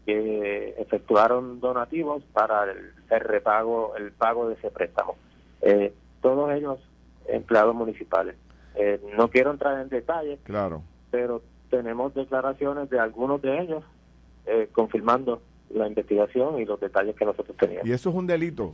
[0.05, 5.17] que efectuaron donativos para el, repago, el pago de ese préstamo.
[5.63, 6.79] Eh, todos ellos
[7.27, 8.37] empleados municipales.
[8.75, 10.83] Eh, no quiero entrar en detalles, claro.
[11.11, 13.85] Pero tenemos declaraciones de algunos de ellos
[14.73, 15.43] confirmando
[15.73, 17.87] la investigación y los detalles que nosotros teníamos.
[17.87, 18.73] ¿Y eso es un delito?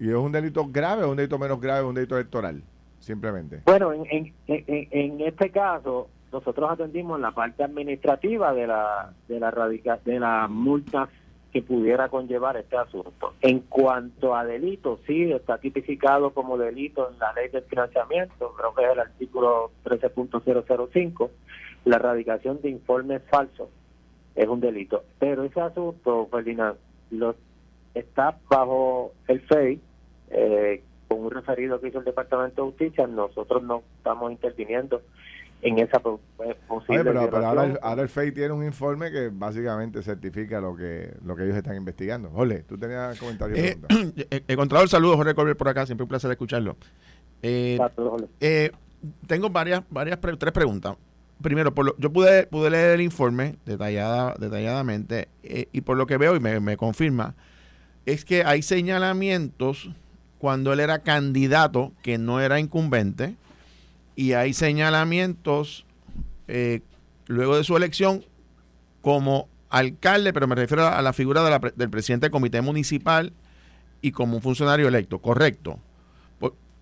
[0.00, 2.62] ¿Y es un delito grave o un delito menos grave, un delito electoral?
[2.98, 3.60] Simplemente.
[3.66, 9.38] Bueno, en, en, en, en este caso, nosotros atendimos la parte administrativa de la de
[9.38, 11.08] la radica, de la multa
[11.54, 13.34] que pudiera conllevar este asunto.
[13.40, 18.74] En cuanto a delitos, sí, está tipificado como delito en la ley del financiamiento, creo
[18.74, 21.30] que es el artículo 13.005,
[21.84, 23.68] la erradicación de informes falsos
[24.34, 25.04] es un delito.
[25.20, 26.76] Pero ese asunto, Ferdinand,
[27.12, 27.36] lo,
[27.94, 29.80] está bajo el FEI,
[30.30, 35.02] eh, con un referido que hizo el Departamento de Justicia, nosotros no estamos interviniendo
[35.64, 40.60] en esa eh, posible pero, ahora, el, ahora, FEI tiene un informe que básicamente certifica
[40.60, 42.28] lo que lo que ellos están investigando.
[42.30, 43.58] Jorge, tú tenías comentarios.
[43.94, 46.76] Eh, eh, el Contralor, saludos, Jorge Colbert por acá, siempre un placer escucharlo.
[47.42, 47.78] Eh,
[48.40, 48.70] eh,
[49.26, 50.96] tengo varias, varias tres preguntas.
[51.40, 56.18] Primero, por lo, yo pude, pude leer el informe detallada, detalladamente y por lo que
[56.18, 57.34] veo y me, me confirma,
[58.04, 59.90] es que hay señalamientos
[60.38, 63.36] cuando él era candidato que no era incumbente
[64.16, 65.86] y hay señalamientos
[66.48, 66.80] eh,
[67.26, 68.24] luego de su elección
[69.02, 73.32] como alcalde, pero me refiero a la figura del presidente del comité municipal
[74.00, 75.78] y como un funcionario electo, ¿correcto?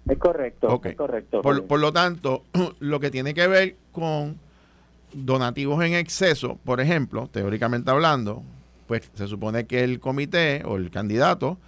[0.09, 1.43] es correcto, es correcto.
[1.43, 2.43] Por, por, lo tanto,
[2.81, 4.39] lo que tiene que ver con
[5.13, 8.43] donativos en exceso, por ejemplo, teóricamente hablando,
[8.87, 11.59] pues se supone que el comité o el candidato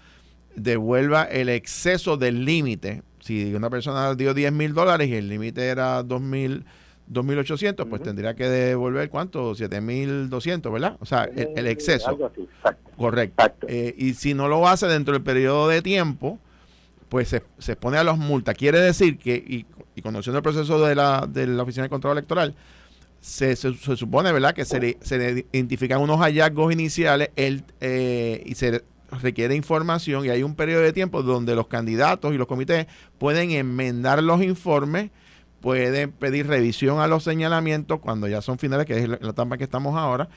[0.56, 5.68] devuelva el exceso del límite si una persona dio 10 mil dólares y el límite
[5.68, 6.66] era 2 mil
[7.10, 10.96] 2.800, pues tendría que devolver cuánto, 7.200, ¿verdad?
[11.00, 12.18] O sea, el, exceso.
[12.96, 13.44] Correcto.
[13.66, 16.38] Eh, y si no lo hace dentro del periodo de tiempo,
[17.08, 18.54] pues se, se expone a las multas.
[18.56, 22.12] Quiere decir que, y, y conociendo el proceso de la, de la Oficina de Control
[22.12, 22.54] Electoral,
[23.20, 28.82] se, se, supone, ¿verdad?, que se, se identifican unos hallazgos iniciales el, eh, y se
[29.22, 32.86] requiere información y hay un periodo de tiempo donde los candidatos y los comités
[33.18, 35.10] pueden enmendar los informes,
[35.60, 39.64] pueden pedir revisión a los señalamientos cuando ya son finales, que es la etapa que
[39.64, 40.28] estamos ahora.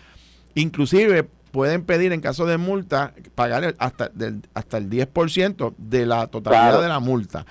[0.55, 6.27] Inclusive pueden pedir en caso de multa pagar hasta, del, hasta el 10% de la
[6.27, 7.45] totalidad de la multa.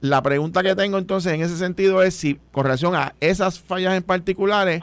[0.00, 3.94] La pregunta que tengo entonces en ese sentido es si con relación a esas fallas
[3.94, 4.82] en particulares,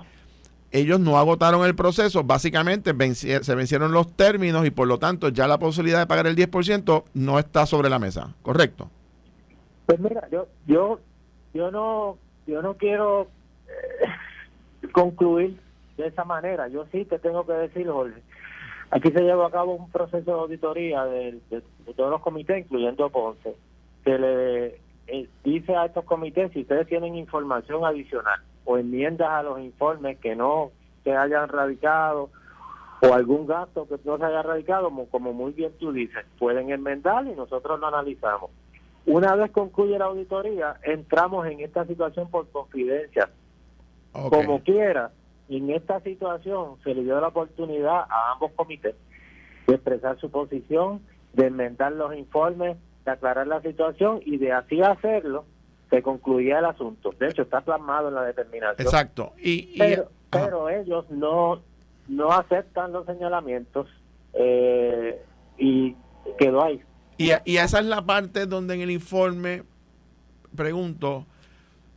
[0.72, 5.48] ellos no agotaron el proceso, básicamente se vencieron los términos y por lo tanto ya
[5.48, 8.90] la posibilidad de pagar el 10% no está sobre la mesa, ¿correcto?
[9.86, 11.00] Pues mira, yo yo
[11.54, 13.28] yo no yo no quiero
[13.68, 15.58] eh, concluir
[15.96, 16.68] de esa manera.
[16.68, 18.22] Yo sí te tengo que decir, Jorge,
[18.92, 21.40] aquí se lleva a cabo un proceso de auditoría de,
[21.96, 23.56] todos los comités, incluyendo Ponce,
[24.04, 24.66] que le
[25.08, 30.20] eh, dice a estos comités si ustedes tienen información adicional o enmiendas a los informes
[30.20, 30.72] que no
[31.06, 32.30] se hayan radicado
[33.02, 37.26] o algún gasto que no se haya radicado, como, muy bien tú dices, pueden enmendar
[37.26, 38.52] y nosotros lo analizamos.
[39.06, 43.30] Una vez concluye la auditoría, entramos en esta situación por confidencia.
[44.12, 45.12] Como quiera,
[45.48, 48.96] en esta situación se le dio la oportunidad a ambos comités
[49.66, 51.02] de expresar su posición,
[51.32, 52.76] de enmendar los informes,
[53.06, 55.46] de aclarar la situación y de así hacerlo,
[55.90, 57.12] se concluía el asunto.
[57.20, 58.86] De hecho, está plasmado en la determinación.
[58.86, 59.34] Exacto.
[59.42, 59.80] Y,
[60.30, 61.62] pero, ellos no,
[62.08, 63.88] no aceptan los señalamientos
[64.34, 65.22] eh,
[65.58, 65.96] y
[66.38, 66.82] quedó ahí.
[67.18, 69.64] Y, y esa es la parte donde en el informe
[70.56, 71.26] pregunto,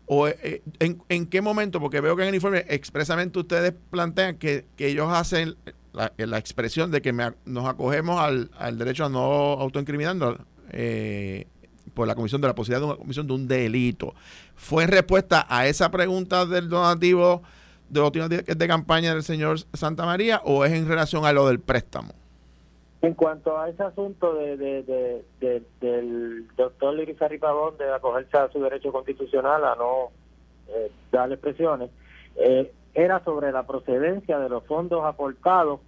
[0.07, 4.37] o eh, en, en, qué momento, porque veo que en el informe expresamente ustedes plantean
[4.37, 5.57] que, que ellos hacen
[5.93, 10.39] la, la, expresión de que nos acogemos al, al derecho a no autoincriminando
[10.73, 11.47] eh,
[11.95, 14.15] por la comisión de la posibilidad de una comisión de un delito.
[14.55, 17.43] ¿Fue en respuesta a esa pregunta del donativo
[17.89, 21.61] de los de campaña del señor Santa María o es en relación a lo del
[21.61, 22.15] préstamo?
[23.03, 28.61] En cuanto a ese asunto de, de, del doctor Lirizarri Pavón de acogerse a su
[28.61, 30.11] derecho constitucional a no
[30.69, 31.91] eh, darle expresiones,
[32.37, 35.81] eh, era sobre la procedencia de los fondos aportados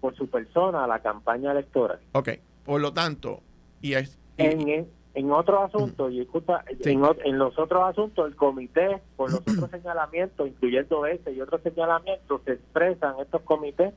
[0.00, 1.98] por su persona a la campaña electoral.
[2.12, 2.30] Ok,
[2.64, 3.40] por lo tanto,
[3.80, 9.30] y, es, en, en otros asuntos, y escucha, en, los otros asuntos, el comité, por
[9.30, 13.92] los otros señalamientos, incluyendo este y otros señalamientos, se expresan estos comités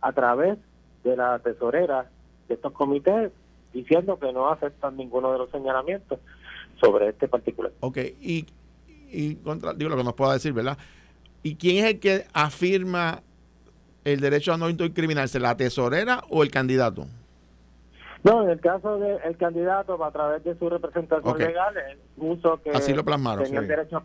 [0.00, 0.58] a través
[1.04, 2.10] de la tesorera
[2.48, 3.30] de estos comités,
[3.72, 6.18] diciendo que no aceptan ninguno de los señalamientos
[6.80, 7.72] sobre este particular.
[7.80, 8.46] Ok, y,
[9.12, 10.76] y contra, digo lo que nos pueda decir, ¿verdad?
[11.44, 13.22] ¿Y quién es el que afirma
[14.04, 17.06] el derecho a no incriminarse, la tesorera o el candidato?
[18.22, 21.74] No, en el caso del candidato, a través de su representación legal,
[22.18, 24.02] puso que Así lo plasmaron, tenían, derechos,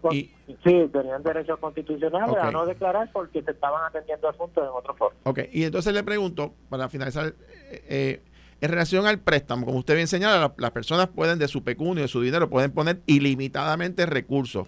[0.63, 5.15] sí, tenían derechos constitucionales a no declarar porque se estaban atendiendo asuntos en otro foro.
[5.23, 7.33] Ok, y entonces le pregunto, para finalizar,
[7.71, 8.21] eh,
[8.61, 12.07] En relación al préstamo, como usted bien señala, las personas pueden de su pecunio, de
[12.07, 14.67] su dinero, pueden poner ilimitadamente recursos.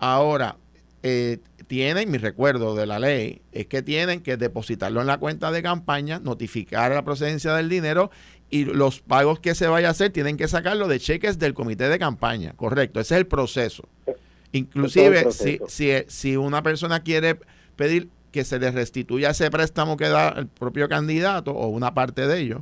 [0.00, 0.56] Ahora,
[1.04, 5.50] eh, tienen, mi recuerdo de la ley, es que tienen que depositarlo en la cuenta
[5.52, 8.10] de campaña, notificar la procedencia del dinero
[8.52, 11.88] y los pagos que se vaya a hacer tienen que sacarlo de cheques del comité
[11.88, 12.52] de campaña.
[12.54, 13.88] Correcto, ese es el proceso.
[14.52, 17.38] Inclusive, Si, si, si una persona quiere
[17.76, 22.26] pedir que se le restituya ese préstamo que da el propio candidato o una parte
[22.26, 22.60] de ello,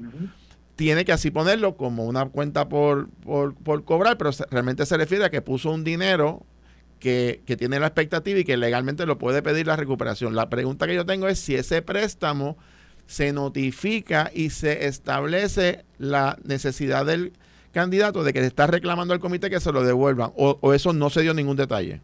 [0.76, 5.24] tiene que así ponerlo como una cuenta por, por, por cobrar, pero realmente se refiere
[5.24, 6.46] a que puso un dinero
[7.00, 10.36] que, que, tiene la expectativa y que legalmente lo puede pedir la recuperación.
[10.36, 12.56] La pregunta que yo tengo es si ese préstamo
[13.10, 17.32] se notifica y se establece la necesidad del
[17.72, 21.10] candidato de que se está reclamando al comité que se lo devuelvan o, eso no
[21.10, 22.00] se dio ningún detalle.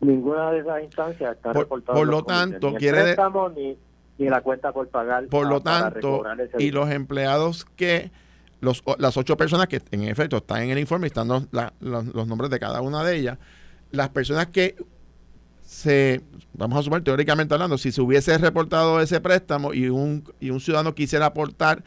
[0.00, 3.16] Ninguna de esas instancias está por, Por lo tanto, quiere
[3.54, 3.76] ni,
[4.16, 5.26] ni, la cuenta por pagar.
[5.26, 6.22] Por lo tanto,
[6.58, 8.10] y los empleados que
[8.62, 11.44] los, las ocho personas que en efecto están en el informe, están los,
[11.80, 13.38] los nombres de cada una de ellas,
[13.90, 14.74] las personas que
[15.68, 16.22] se,
[16.54, 20.60] vamos a sumar teóricamente hablando, si se hubiese reportado ese préstamo y un, y un
[20.60, 21.84] ciudadano quisiera aportar,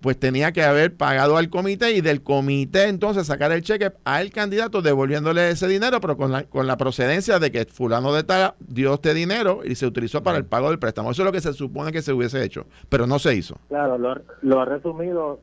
[0.00, 4.32] pues tenía que haber pagado al comité y del comité entonces sacar el cheque al
[4.32, 8.54] candidato devolviéndole ese dinero, pero con la, con la procedencia de que fulano de tal
[8.58, 11.12] dio este dinero y se utilizó para el pago del préstamo.
[11.12, 13.56] Eso es lo que se supone que se hubiese hecho, pero no se hizo.
[13.68, 15.38] Claro, lo, lo ha resumido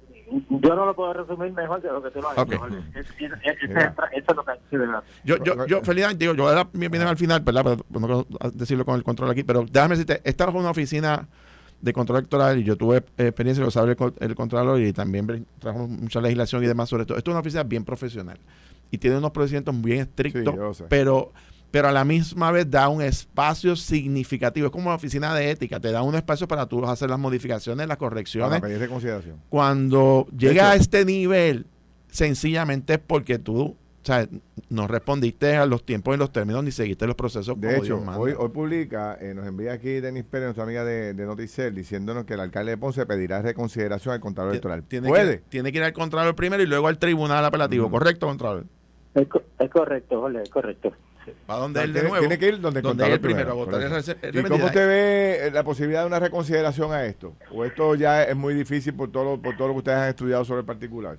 [0.49, 2.57] yo no lo puedo resumir mejor que lo que tú lo has okay.
[2.95, 4.51] Es, es, es, lo que
[5.23, 7.77] Yo, yo, yo, feliz, digo, yo ahora viene al final, ¿verdad?
[7.89, 11.27] no quiero decirlo con el control aquí, pero déjame decirte, esta es una oficina
[11.81, 15.87] de control electoral y yo tuve experiencia, lo sabe el, el controlador y también trajo
[15.87, 17.15] mucha legislación y demás sobre esto.
[17.15, 18.37] Esto es una oficina bien profesional
[18.91, 21.31] y tiene unos procedimientos bien estrictos, pero
[21.71, 24.67] pero a la misma vez da un espacio significativo.
[24.67, 27.87] Es como una oficina de ética, te da un espacio para tú hacer las modificaciones,
[27.87, 28.59] las correcciones.
[28.59, 29.37] Para de consideración.
[29.49, 31.65] Cuando llega a este nivel,
[32.09, 34.27] sencillamente es porque tú o sea,
[34.69, 38.33] no respondiste a los tiempos y los términos ni seguiste los procesos de hecho, Hoy,
[38.35, 42.35] hoy publica, eh, nos envía aquí Denis Pérez, nuestra amiga de, de Noticel, diciéndonos que
[42.35, 44.83] el alcalde de Ponce pedirá reconsideración al Contralor Electoral.
[44.83, 45.39] Tiene ¿Puede?
[45.39, 48.65] Que, tiene que ir al Contralor primero y luego al Tribunal Apelativo, ¿correcto, Contralor?
[49.15, 49.27] Es,
[49.59, 50.93] es correcto, Jorge, es correcto.
[51.45, 52.19] ¿Para dónde él de nuevo?
[52.19, 53.65] Tiene que ir donde, donde él primero.
[53.65, 57.33] primero ¿Y cómo usted ve eh, la posibilidad de una reconsideración a esto?
[57.51, 60.45] ¿O esto ya es muy difícil por todo, por todo lo que ustedes han estudiado
[60.45, 61.17] sobre el particular?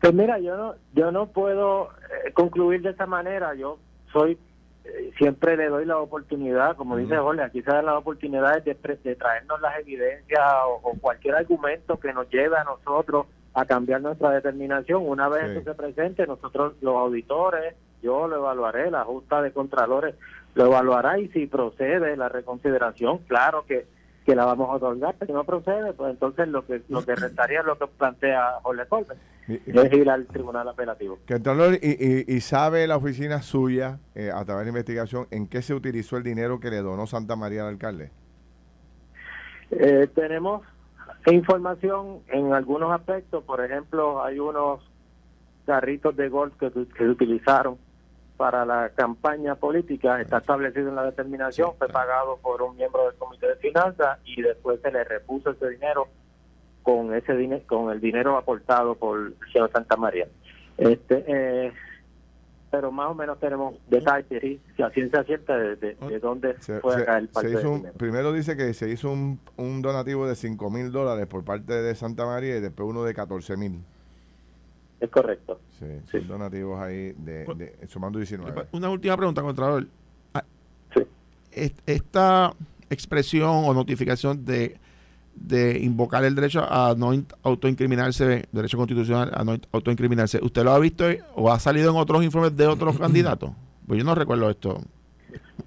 [0.00, 1.90] Pues mira, yo no, yo no puedo
[2.26, 3.54] eh, concluir de esa manera.
[3.54, 3.78] Yo
[4.12, 4.38] soy,
[4.84, 8.74] eh, siempre le doy la oportunidad, como dice Jorge, aquí se dan las oportunidades de,
[8.74, 10.40] de traernos las evidencias
[10.82, 15.02] o, cualquier argumento que nos lleve a nosotros a cambiar nuestra determinación.
[15.04, 20.14] Una vez que se presente, nosotros los auditores, yo lo evaluaré, la Junta de Contralores
[20.54, 23.86] lo evaluará y si procede la reconsideración, claro que,
[24.26, 25.14] que la vamos a otorgar.
[25.24, 28.86] Si no procede, pues entonces lo que lo que restaría es lo que plantea Jorge
[28.86, 31.18] Colbert, es ir al Tribunal Apelativo.
[31.28, 35.62] Contralor, y, y, sabe la oficina suya, eh, a través de la investigación, en qué
[35.62, 38.10] se utilizó el dinero que le donó Santa María al alcalde?
[39.70, 40.62] Eh, tenemos
[41.30, 44.80] información en algunos aspectos, por ejemplo, hay unos
[45.66, 47.76] carritos de golf que, que se utilizaron
[48.38, 53.14] para la campaña política está establecido en la determinación, fue pagado por un miembro del
[53.16, 56.06] Comité de Finanzas y después se le repuso ese dinero
[56.84, 60.28] con ese dinero con el dinero aportado por el señor Santa María.
[60.78, 61.72] Este, eh,
[62.70, 67.18] pero más o menos tenemos detalles, si a ciencia cierta de, de, dónde fue acá
[67.18, 67.56] el parte
[67.96, 71.94] Primero dice que se hizo un, un donativo de 5 mil dólares por parte de
[71.96, 73.82] Santa María y después uno de 14 mil.
[75.00, 75.60] Es correcto.
[75.78, 78.66] Sí, donativos ahí de, de, sumando 19.
[78.72, 79.86] Una última pregunta, Contralor.
[80.34, 80.44] Ah,
[80.94, 81.02] sí.
[81.86, 82.52] Esta
[82.90, 84.76] expresión o notificación de,
[85.34, 90.78] de invocar el derecho a no autoincriminarse, derecho constitucional a no autoincriminarse, ¿usted lo ha
[90.78, 93.50] visto o ha salido en otros informes de otros candidatos?
[93.86, 94.80] Pues yo no recuerdo esto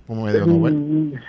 [0.07, 1.19] como medio Nobel.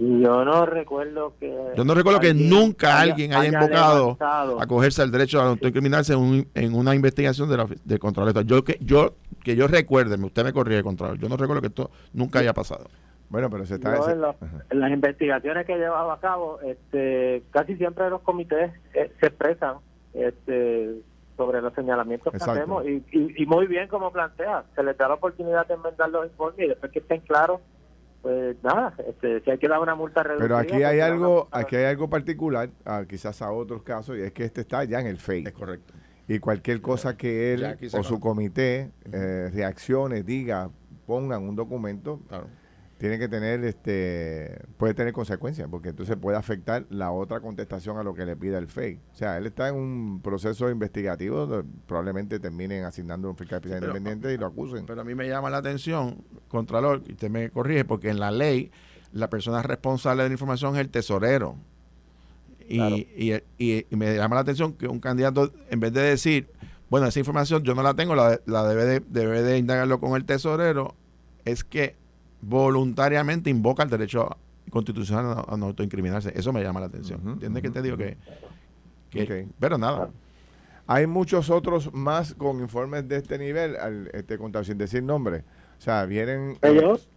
[0.00, 1.54] Yo no recuerdo que.
[1.76, 6.48] Yo no recuerdo que nunca alguien haya, invocado a cogerse el derecho a autoincriminarse en,
[6.54, 8.42] en una investigación de la, del Contralor.
[8.46, 11.18] Yo que yo que yo recuerde, usted me corría el Contralor.
[11.18, 12.86] Yo no recuerdo que esto nunca haya pasado.
[13.28, 13.94] Bueno, pero se está.
[14.10, 19.26] en, las investigaciones que he llevado a cabo, este, casi siempre los comités eh, se
[19.26, 19.76] expresan
[20.14, 20.94] este,
[21.36, 25.14] sobre los señalamientos que hacemos y, y, muy bien como plantea, se les da la
[25.14, 27.60] oportunidad de enmendar los informes y después que estén claros
[28.22, 30.44] pues nada, este, si hay que dar una multa reducida.
[30.44, 32.70] Pero aquí hay algo, aquí hay algo particular,
[33.08, 35.44] quizás a otros casos, y es que este está ya en el FEI.
[35.46, 35.94] Es correcto.
[36.28, 40.70] Y cualquier cosa que él o su comité eh, reaccione, diga,
[41.06, 42.20] pongan un documento,
[43.00, 48.02] tiene que tener, este, puede tener consecuencias, porque entonces puede afectar la otra contestación a
[48.02, 49.00] lo que le pida el FEI.
[49.14, 54.34] O sea, él está en un proceso investigativo, probablemente terminen asignando un fiscal especial independiente
[54.34, 54.84] y lo acusen.
[54.84, 58.30] Pero a mí me llama la atención, Contralor, y usted me corrige, porque en la
[58.30, 58.70] ley
[59.14, 61.56] la persona responsable de la información es el tesorero.
[62.68, 66.50] Y, y, y, me llama la atención que un candidato, en vez de decir,
[66.90, 70.16] bueno, esa información yo no la tengo, la, la debe, de, debe de indagarlo con
[70.16, 70.94] el tesorero,
[71.46, 71.96] es que
[72.42, 74.36] voluntariamente invoca el derecho
[74.70, 76.32] constitucional a, no autoincriminarse.
[76.34, 77.20] Eso me llama la atención.
[77.26, 80.10] ¿Entiendes que te digo que, Pero nada.
[80.86, 85.44] Hay muchos otros más con informes de este nivel, al, este, sin decir nombre.
[85.78, 86.56] O sea, vienen...
[86.62, 87.08] ¿Ellos?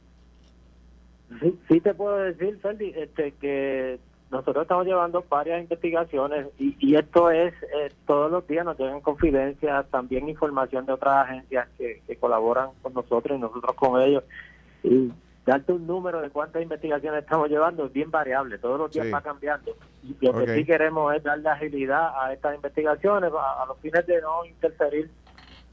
[1.41, 3.99] Sí, sí te puedo decir, Ferdi, este, que
[4.29, 9.01] nosotros estamos llevando varias investigaciones y, y esto es, eh, todos los días nos llegan
[9.01, 14.23] confidencias, también información de otras agencias que, que colaboran con nosotros y nosotros con ellos
[14.83, 15.11] y
[15.45, 19.21] darte un número de cuántas investigaciones estamos llevando es bien variable, todos los días va
[19.21, 19.75] cambiando.
[20.03, 24.21] Y lo que sí queremos es darle agilidad a estas investigaciones a, los fines de
[24.21, 25.09] no interferir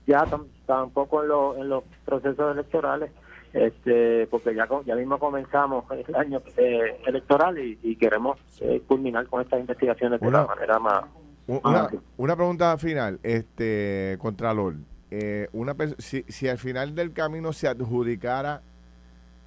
[0.07, 0.27] ya
[0.67, 1.23] tampoco
[1.55, 3.11] en, en los procesos electorales,
[3.53, 9.43] este porque ya ya mismo comenzamos el año eh, electoral y, queremos eh, culminar con
[9.43, 11.05] estas investigaciones de la manera más...
[11.47, 14.75] Una, una pregunta final, este Contralor.
[15.11, 18.63] Eh, una si, si al final del camino se adjudicara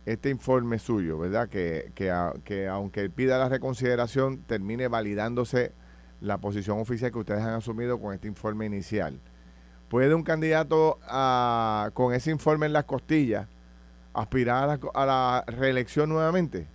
[0.06, 1.50] este informe suyo, ¿verdad?
[1.50, 5.72] Que, que, que aunque pida la reconsideración, termine validándose
[6.22, 9.20] la posición oficial que ustedes han asumido con este informe inicial.
[9.90, 13.48] ¿Puede un candidato a, con ese informe en las costillas
[14.14, 16.66] aspirar a la, reelección nuevamente?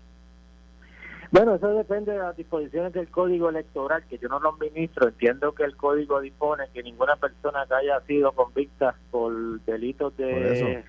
[1.31, 5.09] Bueno, eso depende de las disposiciones del Código Electoral, que yo no lo administro.
[5.09, 10.85] Entiendo que el Código dispone que ninguna persona que haya sido convicta por delitos de,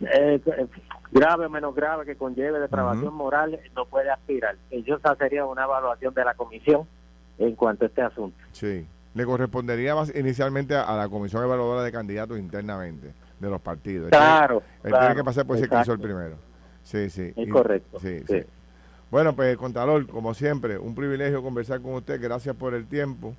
[0.00, 0.40] eh,
[1.12, 4.56] grave o menos grave que conlleve depravación moral no puede aspirar.
[4.70, 6.86] Eso sería una evaluación de la comisión
[7.38, 8.36] en cuanto a este asunto.
[8.52, 14.10] Sí, le correspondería inicialmente a, la comisión evaluadora de candidatos internamente de los partidos.
[14.10, 14.62] Claro.
[14.84, 16.36] Él tiene que pasar por ese caso el primero.
[16.82, 17.32] Sí, sí.
[17.34, 17.98] Es correcto.
[18.00, 18.42] Sí, sí.
[19.10, 22.20] Bueno, pues contador, como siempre, un privilegio conversar con usted.
[22.22, 23.34] Gracias por el tiempo.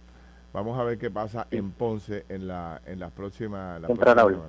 [0.53, 3.79] Vamos a ver qué pasa en Ponce en la en las próximas.
[3.79, 3.87] La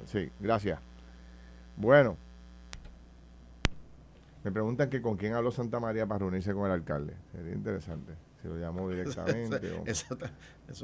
[0.05, 0.81] sí, gracias.
[1.77, 2.17] Bueno,
[4.45, 7.15] me preguntan que con quién habló Santa María para reunirse con el alcalde.
[7.31, 8.15] Sería interesante.
[8.43, 9.61] Si lo llamó directamente.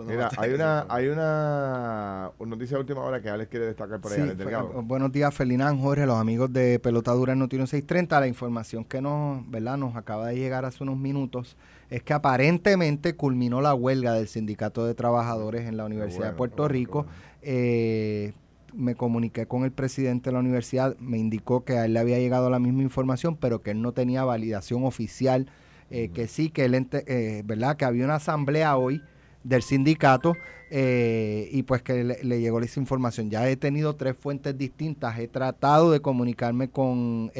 [0.06, 4.36] Mira, hay una, hay una noticia de última hora que Alex quiere destacar por ahí,
[4.84, 8.20] Buenos días, Felinán, Jorge, los amigos de Pelotadura en Noticiero 630.
[8.20, 9.76] La información que nos, ¿verdad?
[9.76, 11.56] nos acaba de llegar hace unos minutos
[11.90, 16.68] es que aparentemente culminó la huelga del Sindicato de Trabajadores en la Universidad de Puerto
[16.68, 17.06] Rico.
[17.42, 18.34] Eh,
[18.74, 22.18] me comuniqué con el presidente de la universidad, me indicó que a él le había
[22.18, 25.50] llegado la misma información, pero que él no tenía validación oficial,
[25.90, 27.76] eh, que sí, que él, eh, ¿verdad?
[27.76, 29.02] Que había una asamblea hoy
[29.44, 30.34] del sindicato
[30.70, 33.30] eh, y pues que le, llegó esa información.
[33.30, 37.30] Ya he tenido tres fuentes distintas, he tratado de comunicarme con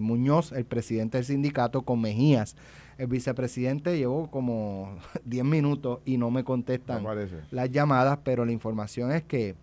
[0.00, 2.56] Muñoz, el presidente del sindicato, con Mejías.
[2.96, 7.04] El vicepresidente llevó como 10 minutos y no me contestan
[7.50, 9.54] las llamadas, pero la información es que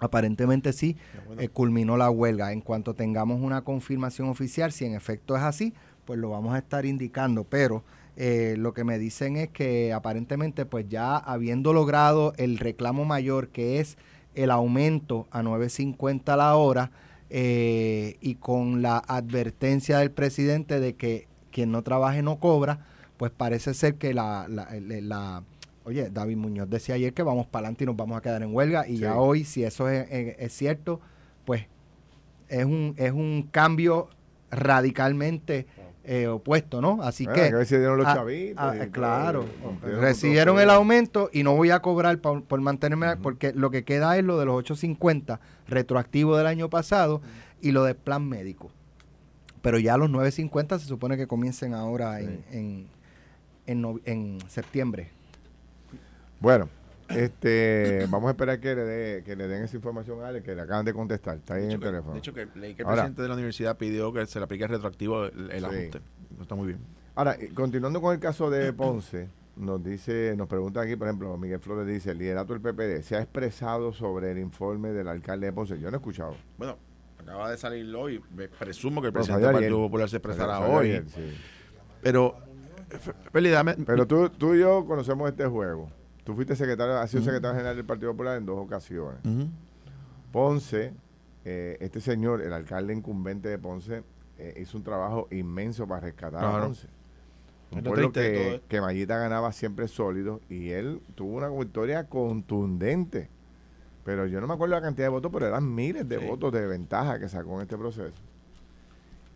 [0.00, 0.96] Aparentemente sí,
[1.38, 2.52] eh, culminó la huelga.
[2.52, 5.74] En cuanto tengamos una confirmación oficial, si en efecto es así,
[6.06, 7.44] pues lo vamos a estar indicando.
[7.44, 7.84] Pero
[8.16, 13.48] eh, lo que me dicen es que aparentemente, pues ya habiendo logrado el reclamo mayor,
[13.48, 13.98] que es
[14.34, 16.90] el aumento a 9.50 la hora,
[17.32, 22.86] eh, y con la advertencia del presidente de que quien no trabaje no cobra,
[23.18, 25.44] pues parece ser que la, la, la
[25.84, 28.54] Oye, David Muñoz decía ayer que vamos para adelante y nos vamos a quedar en
[28.54, 31.00] huelga y ya hoy, si eso es, cierto,
[31.44, 31.66] pues
[32.48, 34.10] es un, es un cambio
[34.50, 35.66] radicalmente
[36.04, 37.02] eh, opuesto, ¿no?
[37.02, 37.50] Así que...
[37.50, 38.74] recibieron los chavitos.
[38.90, 39.46] claro,
[39.82, 44.24] recibieron el aumento y no voy a cobrar por, mantenerme, porque lo que queda es
[44.24, 47.22] lo de los 850 retroactivo del año pasado
[47.62, 48.70] y lo del plan médico.
[49.62, 52.86] Pero ya los 950 se supone que comiencen ahora en, en,
[53.66, 55.10] en, en septiembre.
[56.40, 56.68] Bueno,
[57.08, 60.62] este, vamos a esperar que le, que le den esa información a Ale, que le
[60.62, 61.36] acaban de contestar.
[61.36, 62.14] Está ahí en el teléfono.
[62.14, 64.66] De hecho, que leí que el presidente de la universidad pidió que se le aplique
[64.66, 66.00] retroactivo el, ajuste.
[66.40, 66.80] está muy bien.
[67.14, 71.60] Ahora, continuando con el caso de Ponce, nos dice, nos pregunta aquí, por ejemplo, Miguel
[71.60, 75.52] Flores dice, el liderato del PPD se ha expresado sobre el informe del alcalde de
[75.52, 75.78] Ponce.
[75.78, 76.34] Yo no he escuchado.
[76.56, 76.78] Bueno,
[77.18, 78.22] acaba de salir hoy.
[78.58, 81.04] Presumo que el presidente del Partido Popular se expresará hoy.
[82.00, 82.36] Pero,
[83.32, 85.90] Pero tú, tú y yo conocemos este juego.
[86.30, 89.18] Tú fuiste secretario, has sido secretario general del Partido Popular en dos ocasiones.
[90.30, 90.92] Ponce,
[91.44, 94.04] eh, este señor, el alcalde incumbente de Ponce,
[94.38, 96.56] eh, hizo un trabajo inmenso para rescatar Claro.
[96.56, 96.86] a Ponce.
[97.72, 103.28] Un pueblo que, que Mayita ganaba siempre sólido y él tuvo una victoria contundente.
[104.04, 106.26] Pero yo no me acuerdo la cantidad de votos, pero eran miles de Sí.
[106.26, 108.14] votos de ventaja que sacó en este proceso.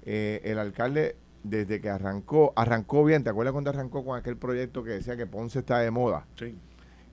[0.04, 3.24] Eh, el alcalde, desde que arrancó, arrancó bien.
[3.24, 6.24] ¿Te acuerdas cuando arrancó con aquel proyecto que decía que Ponce está de moda?
[6.38, 6.56] Sí.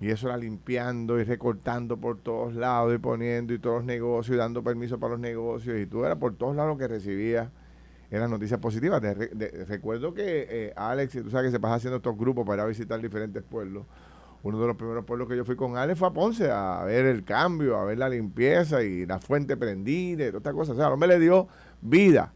[0.02, 4.36] Y eso era limpiando y recortando por todos lados y poniendo y todos los negocios
[4.36, 5.80] y dando permiso para los negocios.
[5.80, 7.50] Y tú era por todos lados lo que recibías
[8.10, 9.00] eran noticias positivas.
[9.02, 13.00] De- recuerdo que eh, Alex, tú sabes que se pasa haciendo estos grupos para visitar
[13.00, 13.86] diferentes pueblos.
[14.44, 17.06] Uno de los primeros pueblos que yo fui con Alex fue a Ponce a ver
[17.06, 20.74] el cambio, a ver la limpieza y la fuente prendida y todas estas cosas.
[20.74, 21.48] O sea, el hombre le dio
[21.80, 22.34] vida.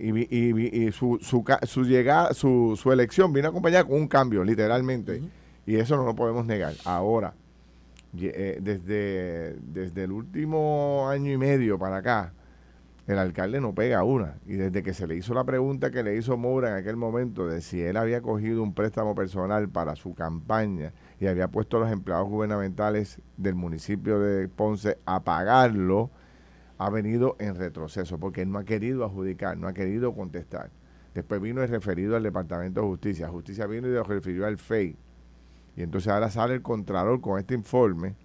[0.00, 4.06] y y vi- y su, su, su llegada, su, su elección vino acompañada con un
[4.08, 5.22] cambio, literalmente.
[5.66, 6.74] Y eso no lo podemos negar.
[6.84, 7.34] Ahora,
[8.18, 12.32] eh, desde, desde el último año y medio para acá,
[13.06, 14.38] el alcalde no pega una.
[14.46, 17.46] Y desde que se le hizo la pregunta que le hizo Moura en aquel momento
[17.46, 21.80] de si él había cogido un préstamo personal para su campaña y había puesto a
[21.80, 26.10] los empleados gubernamentales del municipio de Ponce a pagarlo,
[26.78, 30.70] ha venido en retroceso porque él no ha querido adjudicar, no ha querido contestar.
[31.14, 33.28] Después vino el referido al Departamento de Justicia.
[33.28, 34.96] Justicia vino y lo refirió al FEI.
[35.76, 38.16] Y entonces ahora sale el Contralor con este informe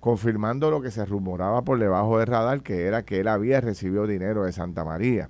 [0.00, 4.06] confirmando lo que se rumoraba por debajo del radar, que era que él había recibido
[4.06, 5.28] dinero de Santa María.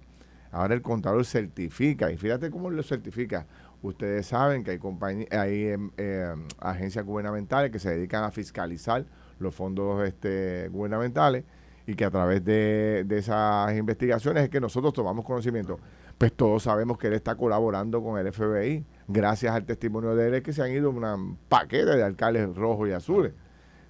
[0.51, 3.47] Ahora el Contralor certifica, y fíjate cómo lo certifica.
[3.83, 9.05] Ustedes saben que hay, hay em, eh, agencias gubernamentales que se dedican a fiscalizar
[9.39, 11.45] los fondos este, gubernamentales
[11.87, 15.79] y que a través de, de esas investigaciones es que nosotros tomamos conocimiento.
[16.19, 18.85] Pues todos sabemos que él está colaborando con el FBI.
[19.07, 22.89] Gracias al testimonio de él es que se han ido un paquete de alcaldes rojos
[22.89, 23.33] y azules.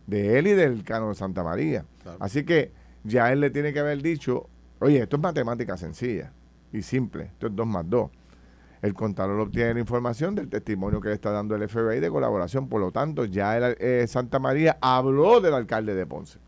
[0.07, 1.87] De él y del Cano de Santa María.
[2.03, 2.19] Claro.
[2.21, 2.73] Así que
[3.03, 4.49] ya él le tiene que haber dicho,
[4.81, 6.33] oye, esto es matemática sencilla
[6.71, 7.25] y simple.
[7.25, 8.11] Esto es 2 más 2.
[8.83, 12.69] El contador obtiene la información del testimonio que le está dando el FBI de colaboración.
[12.69, 16.39] Por lo tanto, ya el, eh, Santa María habló del alcalde de Ponce.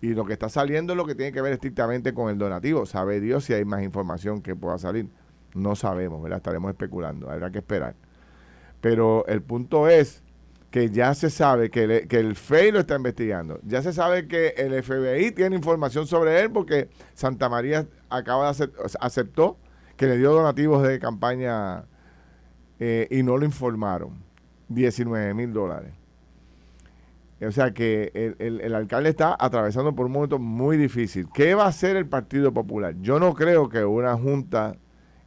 [0.00, 2.84] Y lo que está saliendo es lo que tiene que ver estrictamente con el donativo.
[2.86, 5.08] Sabe Dios si hay más información que pueda salir.
[5.54, 6.36] No sabemos, ¿verdad?
[6.38, 7.30] Estaremos especulando.
[7.30, 7.94] Habrá que esperar.
[8.80, 10.22] Pero el punto es
[10.70, 13.58] que ya se sabe que, el FEI lo está investigando.
[13.64, 18.64] Ya se sabe que el FBI tiene información sobre él porque Santa María acaba de
[18.64, 19.56] acep- o sea, aceptó
[19.96, 21.84] que le dio donativos de campaña
[22.78, 24.22] eh, y no lo informaron.
[24.68, 25.92] 19 mil dólares.
[27.44, 31.28] O sea que el, el- el alcalde está atravesando por un momento muy difícil.
[31.34, 32.94] ¿Qué va a hacer el Partido Popular?
[33.02, 34.76] Yo no creo que una junta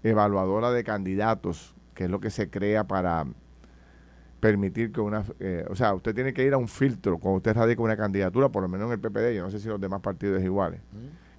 [0.04, 3.26] evaluadora de candidatos, que es lo que se crea para
[4.40, 5.24] permitir que una...
[5.40, 8.50] eh, o sea, usted tiene que ir a un filtro cuando usted radica una candidatura,
[8.50, 10.80] por lo menos en el PPD, yo no sé si los demás partidos es iguales,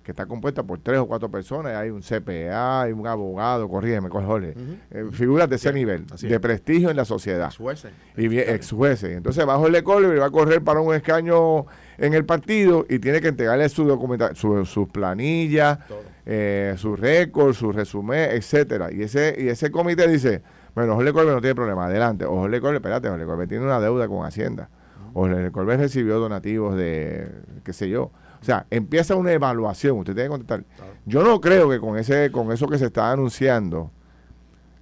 [0.02, 4.08] que está compuesta por tres o cuatro personas, hay un CPA, hay un abogado, corrígeme,
[4.08, 4.54] Jorge,
[4.90, 6.40] eh, figuras de ese nivel, de es.
[6.40, 7.92] prestigio en la sociedad Los jueces.
[8.16, 9.16] y bien, ex jueces.
[9.16, 11.66] Entonces bajo el Lecole va a correr para un escaño
[11.98, 16.02] en el partido y tiene que entregarle su documentación, su, sus planillas, Todo.
[16.24, 18.90] eh, sus récords, su resumen, etcétera.
[18.90, 20.42] Y ese, y ese comité dice,
[20.74, 22.24] bueno, Jorge Colbe no tiene problema, adelante.
[22.24, 24.70] O Jorge Colbe, espérate, Jorge Colbe tiene una deuda con Hacienda.
[25.12, 27.28] O Jorge Colbe recibió donativos de,
[27.64, 28.12] qué sé yo.
[28.40, 30.64] O sea, empieza una evaluación, usted tiene que contestar.
[31.04, 33.90] Yo no creo que con ese, con eso que se está anunciando,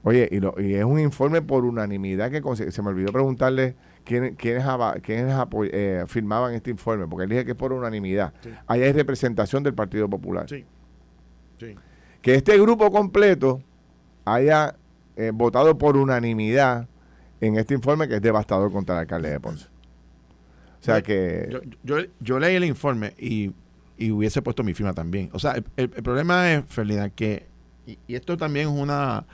[0.04, 2.40] Oye, y, lo- y es un informe por unanimidad que
[2.70, 4.64] se me olvidó preguntarle quién- quiénes,
[5.02, 5.34] quiénes
[5.72, 8.32] eh, firmaban este informe, porque él dije que es por unanimidad.
[8.40, 8.50] Sí.
[8.68, 10.46] Ahí hay representación del Partido Popular.
[10.48, 10.64] Sí.
[11.58, 11.74] Sí.
[12.22, 13.60] Que este grupo completo
[14.24, 14.76] haya
[15.16, 16.86] eh, votado por unanimidad
[17.40, 19.66] en este informe que es devastador contra el alcalde de Ponce.
[20.88, 21.48] Sea Yo- que...
[21.50, 23.52] Yo, yo, yo leí el informe y,
[23.96, 25.30] y hubiese puesto mi firma también.
[25.32, 27.46] O sea, el, el- el problema es, Ferdinand, que,
[27.86, 29.24] y, y esto también es una,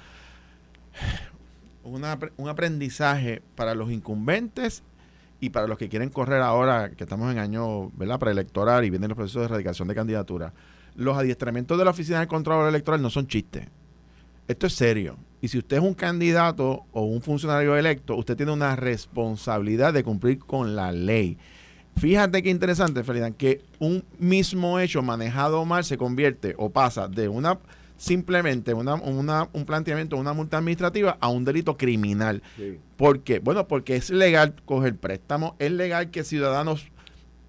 [1.82, 4.82] una un aprendizaje para los incumbentes
[5.40, 8.18] y para los que quieren correr ahora, que estamos en año ¿verdad?
[8.18, 10.52] preelectoral y vienen los procesos de erradicación de candidatura.
[10.96, 13.66] Los adiestramientos de la Oficina del Control Electoral no son chistes.
[14.48, 15.16] Esto es serio.
[15.40, 20.02] Y si usted es un candidato o un funcionario electo, usted tiene una responsabilidad de
[20.04, 21.36] cumplir con la ley.
[21.96, 27.28] Fíjate qué interesante, Ferdinand, que un mismo hecho manejado mal se convierte o pasa de
[27.28, 27.58] una
[27.96, 32.42] simplemente una, una- un planteamiento, una multa administrativa a un delito criminal.
[32.56, 32.78] Sí.
[32.96, 33.38] ¿Por qué?
[33.38, 36.88] Bueno, porque es legal coger préstamo, es legal que ciudadanos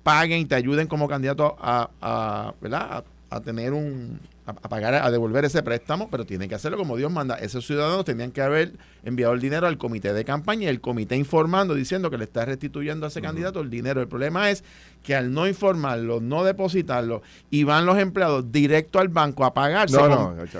[0.03, 3.03] paguen y te ayuden como candidato a, a, ¿verdad?
[3.31, 6.97] a, a tener un, a, pagar, a devolver ese préstamo, pero tienen que hacerlo como
[6.97, 7.35] Dios manda.
[7.35, 8.73] Esos ciudadanos tenían que haber
[9.03, 12.45] enviado el dinero al comité de campaña y el comité informando, diciendo que le está
[12.45, 14.01] restituyendo a ese candidato el dinero.
[14.01, 14.63] El problema es
[15.03, 19.89] que al no informarlo, no depositarlo, y van los empleados directo al banco a pagar,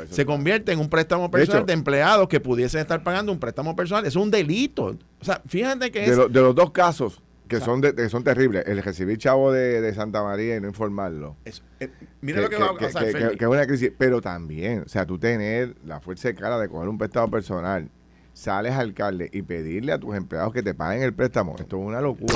[0.09, 4.05] se, convierte en un préstamo personal de, empleados que pudiesen estar pagando un préstamo personal.
[4.05, 4.95] es un delito.
[5.21, 8.63] O sea, fíjate que de, de los dos casos, que son que son terribles.
[8.65, 11.37] El recibir chavo de, Santa María y no informarlo.
[11.45, 11.89] Eh,
[12.21, 13.05] mira lo que, va a pasar.
[13.05, 13.91] Que, es una crisis.
[13.97, 17.89] Pero también, o sea, tú tener la fuerza de cara de coger un préstamo personal,
[18.33, 21.55] sales alcalde y pedirle a tus empleados que te paguen el préstamo.
[21.57, 22.35] Esto es una locura.